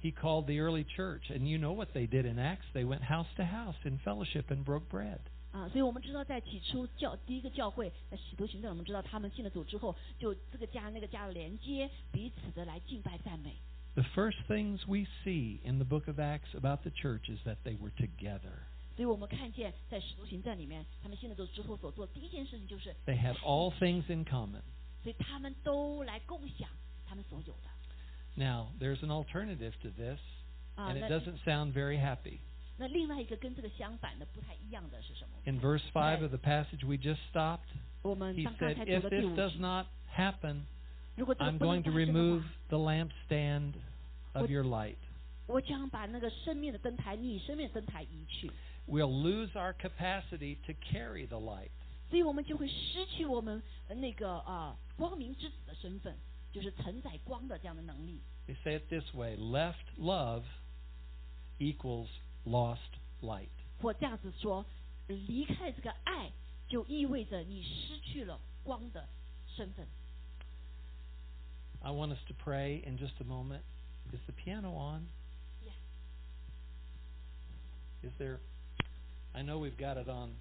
[0.00, 2.66] He called the early church, and you know what they did in Acts.
[2.72, 5.18] They went house to house in fellowship and broke bread.
[5.52, 13.54] 啊，所以我们知道，在起初教第一个教会，在使徒行传，我们知道他们进了主之后，就这个家那个家的连接，彼此的来敬拜赞美。
[13.94, 17.56] The first things we see in the book of Acts about the church is that
[17.64, 18.66] they were together.
[18.94, 24.62] 所以我们看见在使徒行传里面，他们信了主之后所做的第一件事情就是， They had all things in common.
[25.02, 26.68] 所以他们都来共享
[27.06, 27.70] 他们所有的。
[28.36, 30.20] Now, there's an alternative to this,
[30.76, 32.38] 啊， and it 那 doesn't sound very happy.
[32.76, 35.36] 那另外一个跟这个相反的不太一样的是什么？
[35.44, 37.68] In verse 5 of the passage we just stopped,
[38.02, 40.60] 我们 he 刚刚 said, 才读 If 的第 this 五 does 句， not happen,
[41.16, 43.72] 如果这个 I'm 不能 going to 发生的 remove 话， the lampstand
[44.34, 44.96] of What- your light.
[45.48, 48.50] 我将把那个生命的灯台，你生命的灯台移去，
[48.86, 51.70] We'll lose our capacity to carry the light.
[52.10, 56.14] 所以我们就会失去我们呃那个啊、光明之子的身份，
[56.52, 58.20] 就是承载光的这样的能力。
[58.46, 60.42] They say it this way left love
[61.58, 62.08] equals
[62.44, 63.48] lost light.
[63.80, 64.64] 或这样子说，
[65.06, 66.32] 离开这个爱，
[66.68, 69.08] 就意味着你失去了光的
[69.56, 69.86] 身份。
[71.80, 73.62] I want us to pray in just a moment.
[74.12, 75.06] Is the piano on?
[75.64, 75.72] Yeah.
[78.02, 78.40] Is there
[79.34, 80.34] I know we've got it on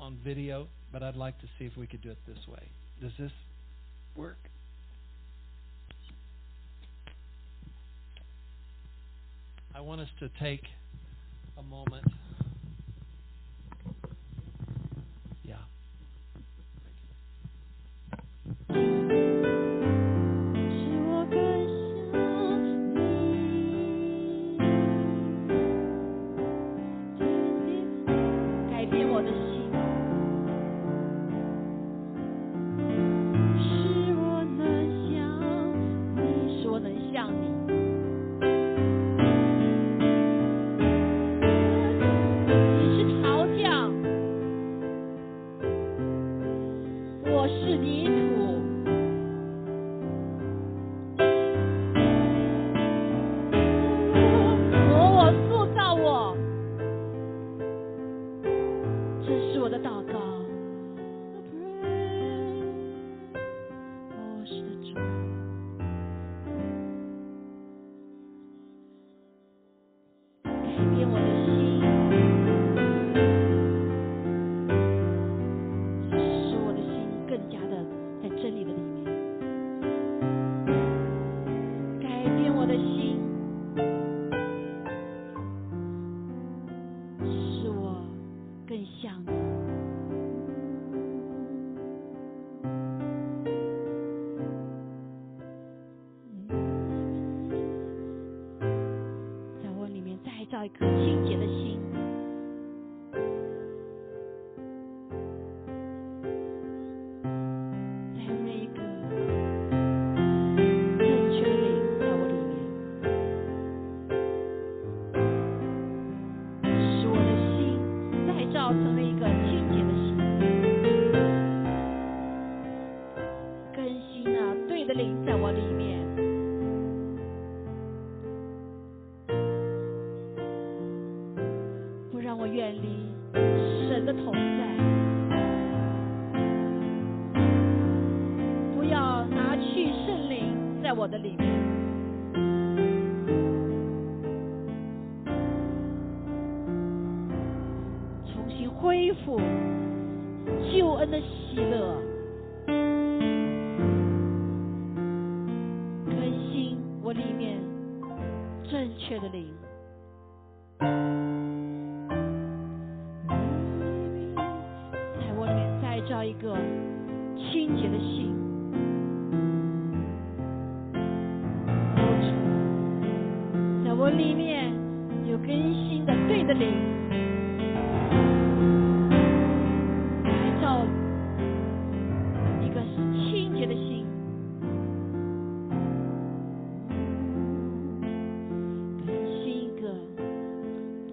[0.00, 2.68] on video, but I'd like to see if we could do it this way.
[3.00, 3.32] Does this
[4.16, 4.38] work?
[9.79, 10.63] I want us to take
[11.57, 12.05] a moment.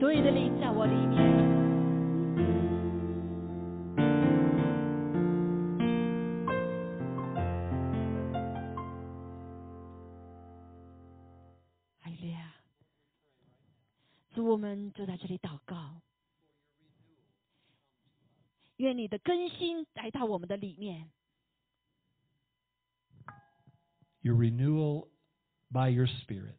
[0.06, 1.18] 对的灵在我里面。
[11.98, 12.36] 哈利！
[14.32, 16.00] 主，我们就在这里祷告，
[18.76, 21.10] 愿你的更新来到我们的里面
[24.20, 25.08] ，Your renewal
[25.72, 26.54] by your Spirit.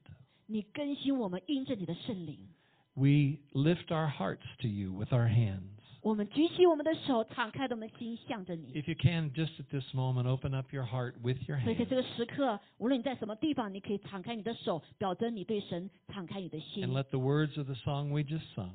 [0.48, 2.50] 你更新我们，因着你的圣灵，
[2.97, 5.79] We lift our hearts to you with our hands.
[6.03, 8.73] 我们举起我们的手，敞开我们的心，向着你。
[8.73, 11.89] If you can, just at this moment, open up your heart with your 所以在 hands
[11.89, 18.73] 这个时刻，无论你在什么地方，你可以敞开你的手，表征你对神敞开你的心 and。let the words of the song we just sung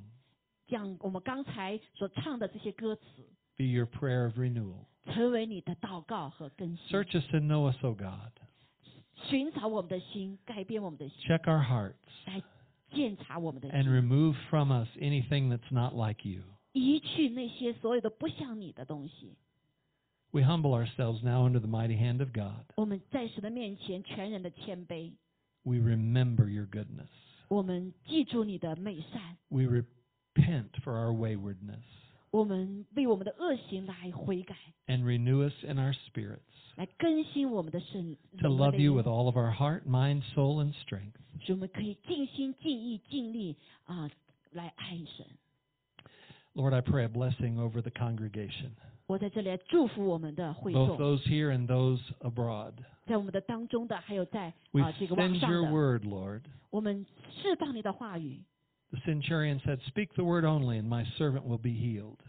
[0.68, 3.04] 这样，我们刚才所唱的这些歌词，
[3.58, 4.86] be your prayer of renewal.
[5.14, 6.88] 成为你的祷告和更新。
[6.98, 8.32] Search us and know us, O God.
[9.30, 11.94] 寻找我们的心，改变我们的心， Check our hearts.
[12.26, 12.42] 来
[12.92, 16.44] 检查我们的 and 心， remove from us anything that's not like you.
[16.74, 19.36] 移去那些所有的不像你的东西。
[20.32, 22.66] We humble ourselves now under the mighty hand of God.
[22.76, 25.14] 我们在神的面前全然的谦卑，
[25.64, 27.08] We remember your goodness.
[27.50, 31.84] 我们记住你的美善， We repent for our waywardness
[32.32, 34.56] 我们为我们的恶行来悔改，
[34.88, 36.40] and renew us in our spirits
[36.76, 40.74] 来更新我们的身， to 我们 love 的 you 灵 with all of our heart, mind, soul, and
[40.74, 41.14] strength.
[41.42, 43.56] 使我们可以尽心尽意尽力
[43.86, 44.10] 啊、
[44.52, 45.26] 来爱神。
[46.54, 48.72] Lord, I pray a blessing over the congregation,
[49.06, 52.74] 我在这里来祝福我们的会 both 众， those here and those abroad.
[53.06, 56.42] 在我们的当中的，还有在啊、 We 这个网 send 上 your 的， word, Lord.
[56.70, 58.42] 我们释放你的话语
[58.92, 62.20] The centurion said, Speak the word only, and my servant will be healed.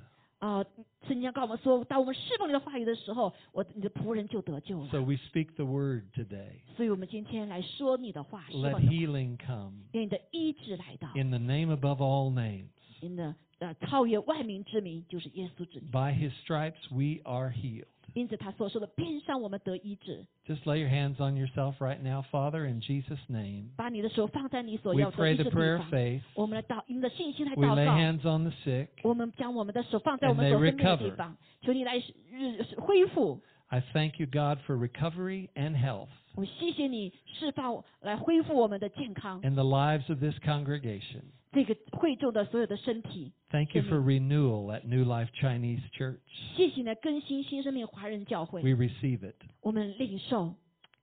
[0.40, 0.64] 啊。
[1.06, 4.88] 圣经上告诉我们说，当我们释放你的话语的时候，我你的仆人就得救了。
[4.90, 6.60] So we speak the word today.
[6.76, 12.68] 所以我们今天来说你的话，释 Let 放你的话， healing come 愿你的医治来到， in the name above all names.
[13.00, 15.90] 你的呃超越万民之名，就是耶稣之名。
[15.90, 17.86] By his stripes we are healed.
[18.14, 20.24] 因此他所说的，边上我们得医治。
[20.46, 23.66] Just lay your hands on yourself right now, Father, in Jesus' name.
[23.76, 26.00] 把你的手放在你所 We 要得 pray 医治 the 的 prayer 地 of 方。
[26.00, 26.20] faith.
[26.34, 27.92] 我们来祷，因着信心来 We 祷 lay 告。
[27.92, 28.88] hands on the sick.
[29.02, 30.98] 我们将我们的手放在我 And 们 they 所生病的 recover.
[30.98, 33.40] 地方，求你来日恢复。
[33.68, 41.22] I thank you, God, for recovery and health 我谢谢你释放来恢复我们的健康， in the lives of this congregation.
[41.50, 43.32] 这个会众的所有的身体。
[43.50, 46.20] Thank you for renewal at New Life Chinese Church.
[46.54, 49.36] 谢谢你来更新新生命华人教会， We receive it.
[49.62, 50.54] 我们领受。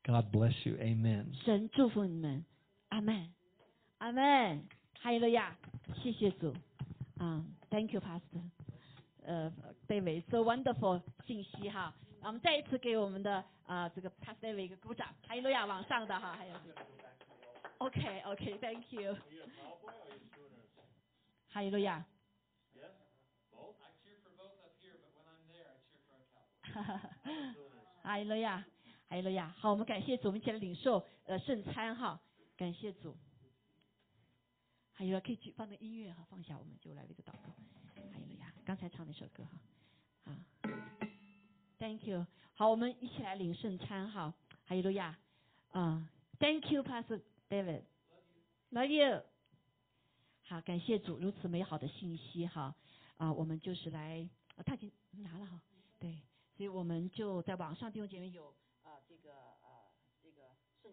[0.04, 0.78] God bless you.
[0.78, 1.26] Amen.
[1.44, 2.46] 神祝福你们，
[2.90, 3.28] 阿门，
[3.98, 4.64] 阿门，
[5.02, 5.58] 哈利路亚，
[6.02, 6.54] 谢谢主，
[7.18, 8.42] 啊、t h a n k you Pastor，
[9.26, 9.52] 呃，
[9.88, 16.57] David，so wonderful 信息哈， 啊我们再一次给我们的啊、这个 Pastor David 一个鼓掌，哈利路亚，往上的哈，还有
[17.79, 19.17] ，OK OK，Thank you，
[21.49, 22.05] 哈利路亚，
[28.03, 28.65] 哈利路亚，
[29.09, 29.49] 哈利路亚。
[29.57, 32.21] 好，我们感谢主，我们一起来领受呃圣餐哈，
[32.57, 33.17] 感谢主。
[34.93, 37.51] 还有可以去放的音乐哈，放下我们就来了一个祷告。
[37.95, 39.61] 哈利路亚，刚才唱那首歌哈，
[40.25, 40.33] 好
[41.81, 42.27] ，Thank you。
[42.55, 44.35] 好，我们一起来领圣餐哈，
[44.67, 45.19] 哈利路亚，
[45.73, 46.09] 啊、
[46.39, 49.25] t h a n k you Pastor David，Love you。
[50.45, 52.75] 好，感谢主如此美好的信息哈，
[53.17, 54.29] 啊、我们就是来，
[54.67, 55.63] 他已经拿了哈，
[55.99, 56.21] 对，
[56.57, 59.89] 所以我们就在网上弟兄姐妹有啊、这个呃
[60.23, 60.43] 这个
[60.83, 60.93] 圣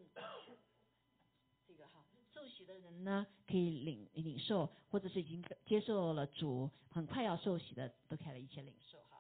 [1.68, 9.17] 这个哈受洗的人呢可以领领受，或者是已经接受了主很快要受洗的都可以一起领受哈，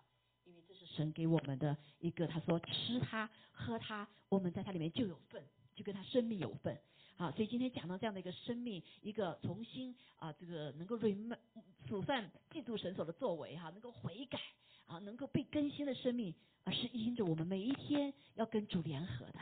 [0.97, 5.43] 神给我们的一个，他说吃它喝它，我们在它里面就有份，
[5.75, 6.75] 就跟他生命有份。
[7.15, 11.35] 好，所以今天讲到这样的一个生命，一个重新啊，这个能够 rem
[11.87, 14.39] 数算记住神所的作为哈，能够悔改
[14.87, 16.33] 啊，能够被更新的生命，
[16.63, 19.39] 而是因着我们每一天要跟主联合的，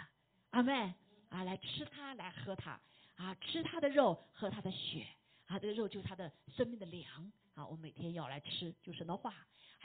[0.52, 0.94] 阿妹
[1.30, 2.80] 啊，来吃它，来喝它
[3.16, 5.06] 啊，吃它的肉，喝它的血
[5.48, 9.34] 啊，这个肉就是它的生命的粮啊，我每天要来吃，就是神的话，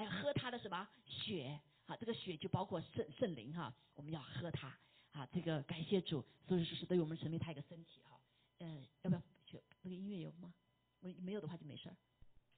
[0.00, 4.74] 还要喝他的什么血啊，这个血就包括圣圣灵哈，我们要喝它。
[5.12, 8.18] 啊，这个感谢主，所以说是对我们神明他一个身体哈。
[8.60, 10.54] 嗯，要不要去那个音乐有吗？
[11.00, 11.96] 没没有的话就没事儿，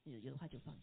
[0.05, 0.82] 有有的话就放下。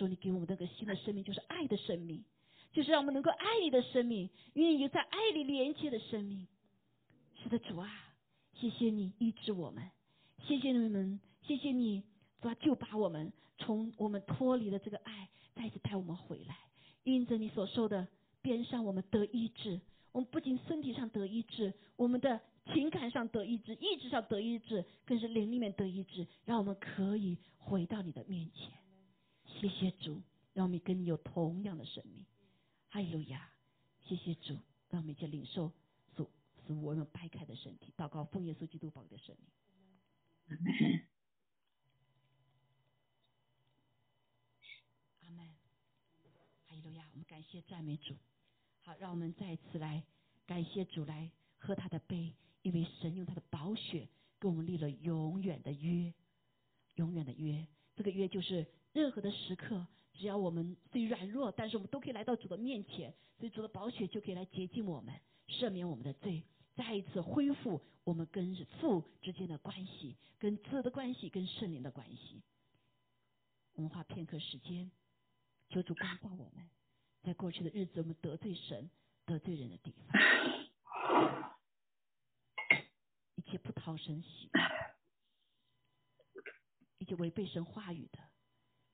[0.00, 2.24] 说，你给我们那个新的生命，就是爱的生命，
[2.72, 6.46] 就是让我们能够爱你的生命，因为有在爱里连接的生命。
[7.42, 7.86] 是的，主啊，
[8.54, 9.90] 谢谢你医治我们，
[10.46, 12.02] 谢谢你们，谢谢你，
[12.40, 16.56] 主啊，就把我们从我们脱离了这个爱，再次带我们回来。
[17.04, 18.08] 因着你所受的
[18.40, 19.78] 鞭伤，我们得医治。
[20.12, 22.40] 我们不仅身体上得医治，我们的
[22.72, 28.72] 情感上得医治，意志上得医治，更是灵里面得医治，让我们可以回到你的面前。
[29.60, 30.22] 谢谢主，
[30.54, 32.24] 让我们跟你有同样的生命。
[32.88, 33.52] 哈利路亚！
[34.00, 34.56] 谢谢主，
[34.88, 35.70] 让我们一起领受
[36.16, 36.30] 主
[36.66, 39.46] 使我们掰开的身体，祷告奉耶稣基督宝的生命。
[45.24, 45.46] 阿门。
[46.64, 47.06] 哈利路亚！
[47.12, 48.14] 我们感谢赞美主。
[48.80, 50.02] 好，让我们再一次来
[50.46, 52.32] 感谢主，来喝他的杯，
[52.62, 54.08] 因为神用他的宝血
[54.38, 56.14] 跟我们立了永远的约，
[56.94, 57.66] 永远的约。
[57.94, 65.14] 这个约就是任何的时刻，只要我们虽软弱，但是我们都可以来到主的面前，所以主的宝血就可以来洁净我们，
[65.48, 66.42] 赦免我们的罪，
[66.74, 72.42] 再一次恢复我们跟父之间的关系，跟子的关系，跟圣灵的关系。
[73.74, 74.90] 我们花片刻时间，
[75.68, 76.68] 求主光照我们。
[77.22, 78.90] 在过去的日子，我们得罪神、
[79.26, 80.18] 得罪人的地方，
[83.34, 84.48] 一切不讨神喜，
[86.96, 88.18] 一切违背神话语的、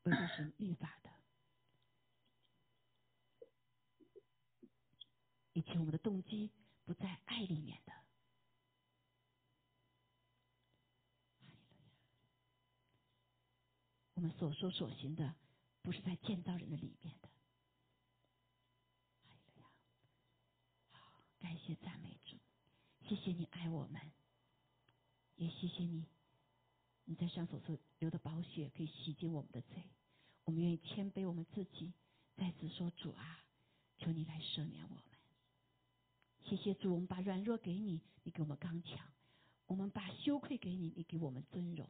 [0.07, 1.11] 违背神律法的，
[5.53, 6.53] 以及我们的动机
[6.85, 7.93] 不在爱里面的。
[14.15, 15.35] 我们所说所行的，
[15.83, 17.29] 不是在建造人的里面的。
[21.41, 22.39] 感谢赞美主，
[23.09, 24.01] 谢谢你爱我们，
[25.35, 26.07] 也谢谢你，
[27.07, 29.83] 你在上所说流的宝血可以洗净我们的罪，
[30.45, 31.93] 我们愿意谦卑我们自己，
[32.37, 33.45] 再次说主啊，
[33.97, 35.05] 求你来赦免我们。
[36.45, 38.99] 谢谢主，我们把软弱给你，你给我们刚强；
[39.67, 41.89] 我们把羞愧给你，你给我们尊荣。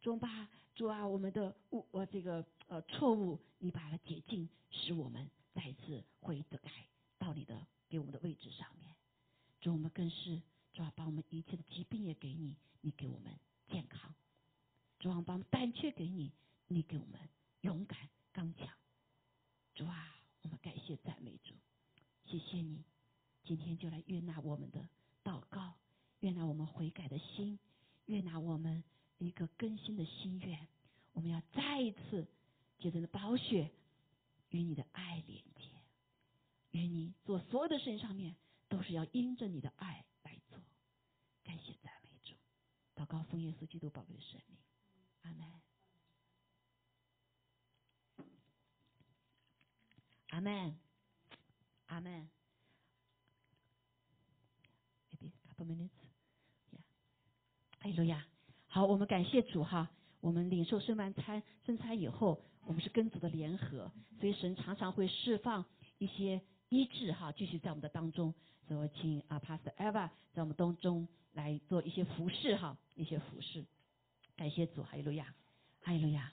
[0.00, 6.70] 主，把主啊，我们的误呃这个呃错误，你把它洁净，使我们再次回得改
[7.18, 8.94] 到你的给我们的位置上面。
[9.60, 10.42] 主，我们更是
[10.72, 13.32] 主啊，把我们一切的疾病也给你，你给我们
[13.68, 14.12] 健康。
[15.06, 16.32] 主啊，把胆怯给你，
[16.66, 17.20] 你给我们
[17.60, 18.66] 勇敢刚强。
[19.72, 21.54] 主啊，我们感谢赞美主，
[22.24, 22.82] 谢谢你，
[23.44, 24.88] 今天就来悦纳我们的
[25.22, 25.74] 祷告，
[26.18, 27.56] 悦纳我们悔改的心，
[28.06, 28.82] 悦纳我们
[29.18, 30.66] 一个更新的心愿。
[31.12, 32.26] 我们要再一次
[32.80, 33.70] 借着的宝血
[34.50, 35.70] 与你的爱连接，
[36.72, 38.34] 与你做所有的事情上面。
[38.68, 40.58] 都是要因着你的爱来做，
[41.44, 42.34] 感谢赞美主，
[42.96, 44.58] 祷告奉耶稣基督宝贵的生命，
[45.22, 45.62] 阿门，
[50.30, 50.78] 阿门，
[51.86, 52.28] 阿门。
[55.10, 55.90] Maybe couple minutes,
[56.70, 56.78] yeah.
[57.80, 58.24] 哎，路亚，
[58.68, 59.90] 好，我们感谢主哈，
[60.20, 63.90] 我们领受圣完餐圣餐以后，我们是跟主的联合，
[64.20, 65.64] 所以神常常会释放
[65.98, 68.32] 一些医治哈，继续在我们的当中。
[68.68, 73.64] 所以我请啊，Pastor Eva 在我们当中来做一些服饰哈，一些服饰。
[74.36, 75.34] 感谢主，哈利路亚，
[75.80, 76.32] 哈利路亚，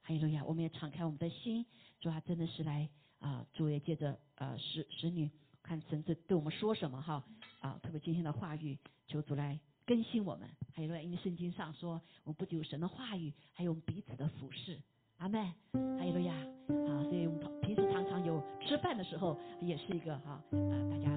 [0.00, 0.46] 哈利路亚。
[0.46, 1.66] 我们也敞开我们的心，
[2.00, 2.88] 主啊，真的是来
[3.20, 5.30] 啊，主也借着呃使使女
[5.62, 7.22] 看神子对我们说什么哈
[7.60, 10.48] 啊，特别今天的话语，求主来更新我们。
[10.72, 14.80] 还有因为圣经上说，我们不仅有神的话语，还有我们彼此的服饰。
[15.18, 15.52] 阿妹，
[15.98, 17.04] 还有路亚啊！
[17.04, 21.10] 所以我们平时常常有吃饭的时候，也是一个哈啊大家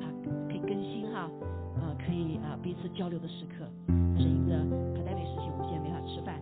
[0.00, 0.08] 啊
[0.48, 1.30] 可以更新哈
[1.76, 3.70] 啊可以啊彼此交流的时刻。
[3.86, 4.56] 但是因着
[4.94, 6.40] pandemic 事情，我们现在没法吃饭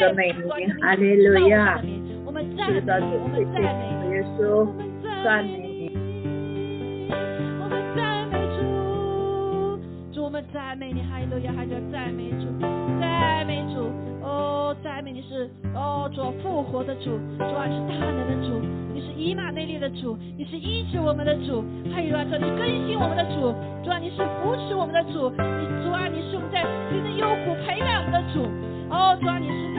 [0.00, 1.78] 赞美你的美名，哈利路亚。
[1.78, 3.60] 是的，主们赞美谢
[4.08, 4.88] 你，耶稣，我们
[5.22, 5.92] 赞美美你。
[7.60, 8.58] 我们赞美主，
[10.10, 12.48] 主我们赞美你，哈利路亚，哈利路亚，赞美主，
[12.98, 13.92] 赞美主，
[14.22, 18.58] 哦，赞美你是哦，主复活的主，主啊，你是大能的主，
[18.94, 21.60] 你是以马内利的主，你是医治我们的主，
[21.92, 23.52] 哈利路亚，主啊，你是更新我们的主，
[23.84, 28.48] 主啊，你是扶持我们的主，你主啊，你是我们在随着幽谷陪伴我们的主，
[28.88, 29.69] 哦，主啊，你是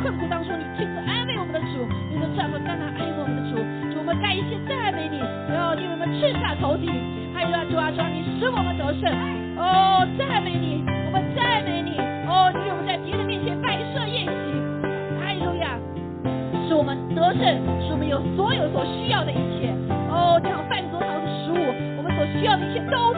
[0.00, 3.56] 困苦当中你亲自安慰我们的主，你的战和甘南安慰我们的主，
[3.92, 5.18] 主我们感谢赞美你，
[5.52, 6.90] 然后因为我们赤下头顶，
[7.34, 9.10] 还有啊主啊主啊，你使我们得胜，
[9.56, 14.46] 哦赞美你，我们赞美你，哦你为我们在敌人面前摆设宴席，
[15.20, 15.78] 哈利路亚。
[16.68, 17.42] 使我们得胜，
[17.82, 19.74] 使我们有所有所需要的一切。
[20.06, 21.58] 哦，这样饭桌上的食物，
[21.98, 23.12] 我们所需要的一切都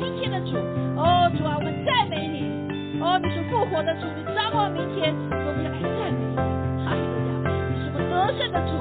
[0.00, 0.56] 今天的主。
[0.96, 2.48] 哦，主啊，我们赞美你。
[3.04, 6.36] 哦，你是复活的主，你掌握明天，我们要来赞美你。
[6.80, 7.28] 哈利路亚，
[7.68, 8.80] 你是个得胜的主，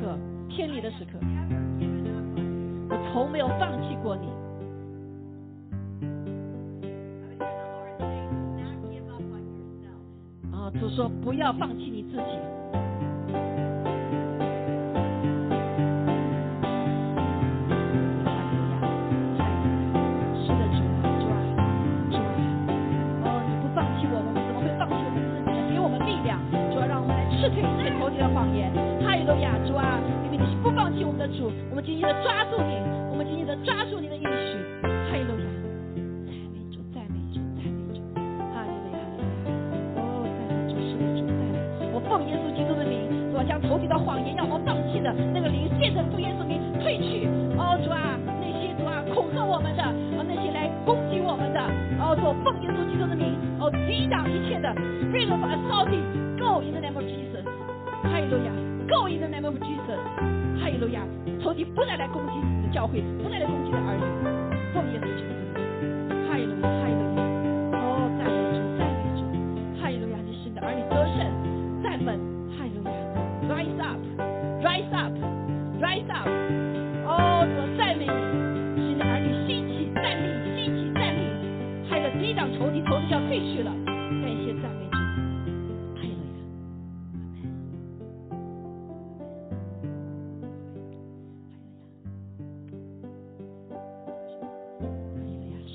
[0.00, 0.18] 刻、
[0.48, 1.18] 偏离的时刻，
[2.90, 4.26] 我从没有放弃过你。
[10.52, 12.38] 啊，主说不要放弃你自己。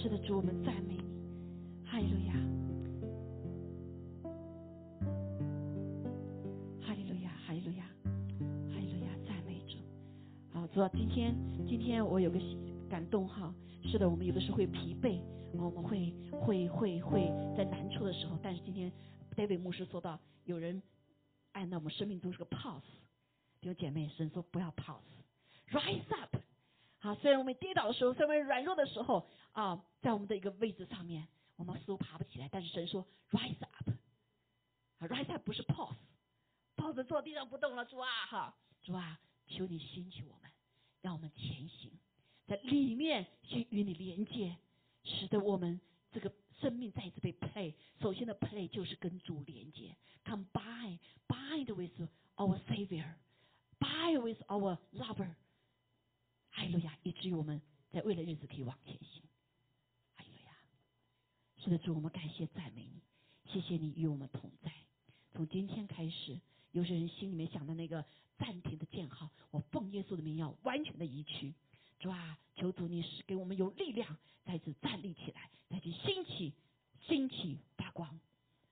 [0.04, 2.34] 是的，主，我们赞美你，哈利路亚，
[6.82, 7.86] 哈利路亚，哈利路亚，
[8.70, 9.78] 哈利路亚，赞美主。
[10.52, 11.34] 好，主啊，今天
[11.66, 12.38] 今天我有个
[12.90, 15.22] 感动哈，是的，我们有的时候会疲惫，
[15.54, 18.92] 我们会会会会在难处的时候，但是今天
[19.38, 20.84] David 牧师说到，有人
[21.54, 22.82] 按照我们生命中是个 pause，
[23.62, 26.36] 弟兄姐妹，神说不要 pause，rise up。
[27.00, 33.90] 好，虽然我们跌倒的时候，虽然我们软弱的时候啊，在我们的一个位置上面，我们似乎爬不起来，但是神说 rise up。
[35.00, 40.52] 啊，rise up 不是 pause，pause 坐地上不动了，主啊哈，主啊，求你兴起我们，
[41.02, 41.92] 让我们前行，
[42.48, 44.58] 在里面先与你连接，
[45.04, 45.80] 使得我们
[46.12, 47.74] 这个生命再一次被 play。
[48.02, 50.98] 首先的 play 就是跟主连接，come by
[51.28, 55.36] bind with our Savior，bind with our lover。
[56.50, 58.93] 哈利路亚，以至于我们在未来日子可以往前。
[61.64, 63.02] 是的，主，我们感谢赞美你，
[63.50, 64.70] 谢谢你与我们同在。
[65.32, 66.38] 从今天开始，
[66.74, 68.04] 有些人心里面想的那个
[68.38, 71.54] 暂停的箭号，我奉耶稣的名要完全的移去。
[72.02, 76.52] 主啊，求主你是给我们有力量，再次站立起来，再去兴起，
[77.08, 78.20] 兴起发光。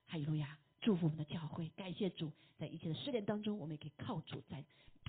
[0.08, 4.66] 哈利路亚，祝福我们的教会，感谢主，在一切的试炼当中，我们也可以靠主在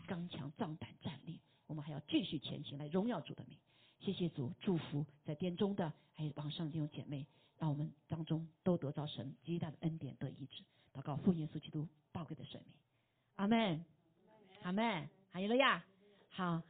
[0.07, 1.41] 刚强壮胆站立。
[1.66, 3.59] 我们还要继续前行，来荣耀主的名。
[3.99, 7.26] 谢谢主，祝福在殿中的还有网上弟兄姐妹，
[7.62, 10.64] 让我们当中都得到神极大的恩典得医治。
[10.92, 12.74] 祷告奉耶稣基督宝贵的生命，
[13.36, 13.84] 阿门，
[14.62, 15.80] 阿门，哈利路亚。
[16.28, 16.60] 好，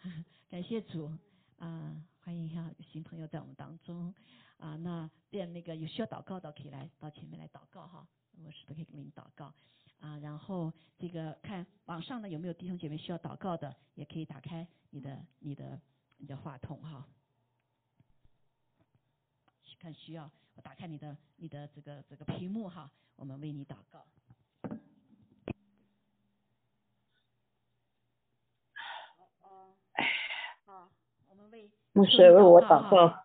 [0.51, 1.11] 感谢主
[1.59, 4.15] 啊、欢迎哈新朋友在我们当中
[4.59, 8.07] 啊、那练那个有需要祷告的可以来到前面来祷告哈，
[8.45, 9.47] 我是都可以给您祷告。
[9.99, 15.81] 啊，然后这个看网上呢有没有弟兄姐妹需要祷告的，也可以打开你的、你的、
[16.19, 17.09] 你的话筒哈。
[19.79, 20.31] 看需要，
[20.61, 24.05] 打开你的、你的这个这个屏幕哈，我们为你祷告。
[30.65, 30.89] 好，
[31.29, 33.25] 我们为牧师为我祷告，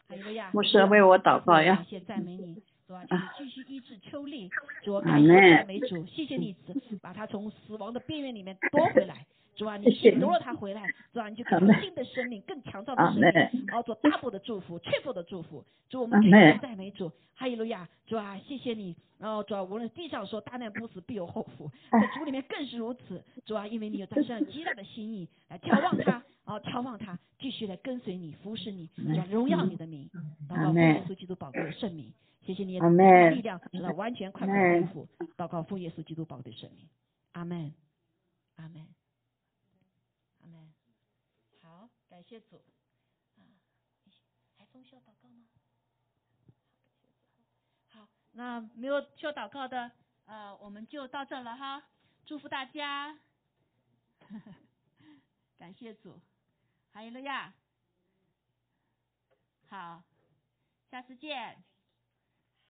[0.53, 1.85] 牧师为我祷告呀感。
[1.85, 3.05] 谢赞美你，主啊，
[3.37, 4.49] 继续医治秋丽，
[4.83, 6.55] 主啊，感谢赞美主，谢谢你
[7.01, 9.25] 把他从死亡的边缘里面夺回来，
[9.57, 30.07] 主啊，你谢谢你夺了他回来，主啊，你就给阿门他新的生命，更强壮的生命，门，然后做 double 的祝福，triple 的祝福，主我们阿感谢门赞美主，哈利路亚，主啊，谢谢你，然后主啊，无论地上说大难不死必有后福，在主里面更是如此，主啊，因为你有在身上极大的心意来眺望他，啊，眺望他，继续来跟随你，服侍你，主啊，荣耀你的名，
[30.47, 32.13] 祷告奉耶稣基督宝贵的圣名，
[32.45, 32.89] 谢谢你的
[33.31, 36.87] 力量，直到完全快快阿门恢复，祷告奉耶稣基督宝贵的圣名，
[37.33, 37.73] 阿门，
[38.55, 38.87] 阿门，
[40.41, 40.73] 阿门，
[41.61, 42.63] 好，感谢主，
[43.35, 43.45] 啊，
[44.57, 45.45] 海峰需要祷告吗？
[47.89, 49.91] 好，那没有需要祷告的，
[50.25, 51.83] 呃，我们就到这了哈，
[52.25, 53.19] 祝福大家，
[55.59, 56.19] 感谢主，
[56.91, 57.53] 哈利路亚，
[59.69, 60.01] 好，
[60.89, 61.63] 下次见。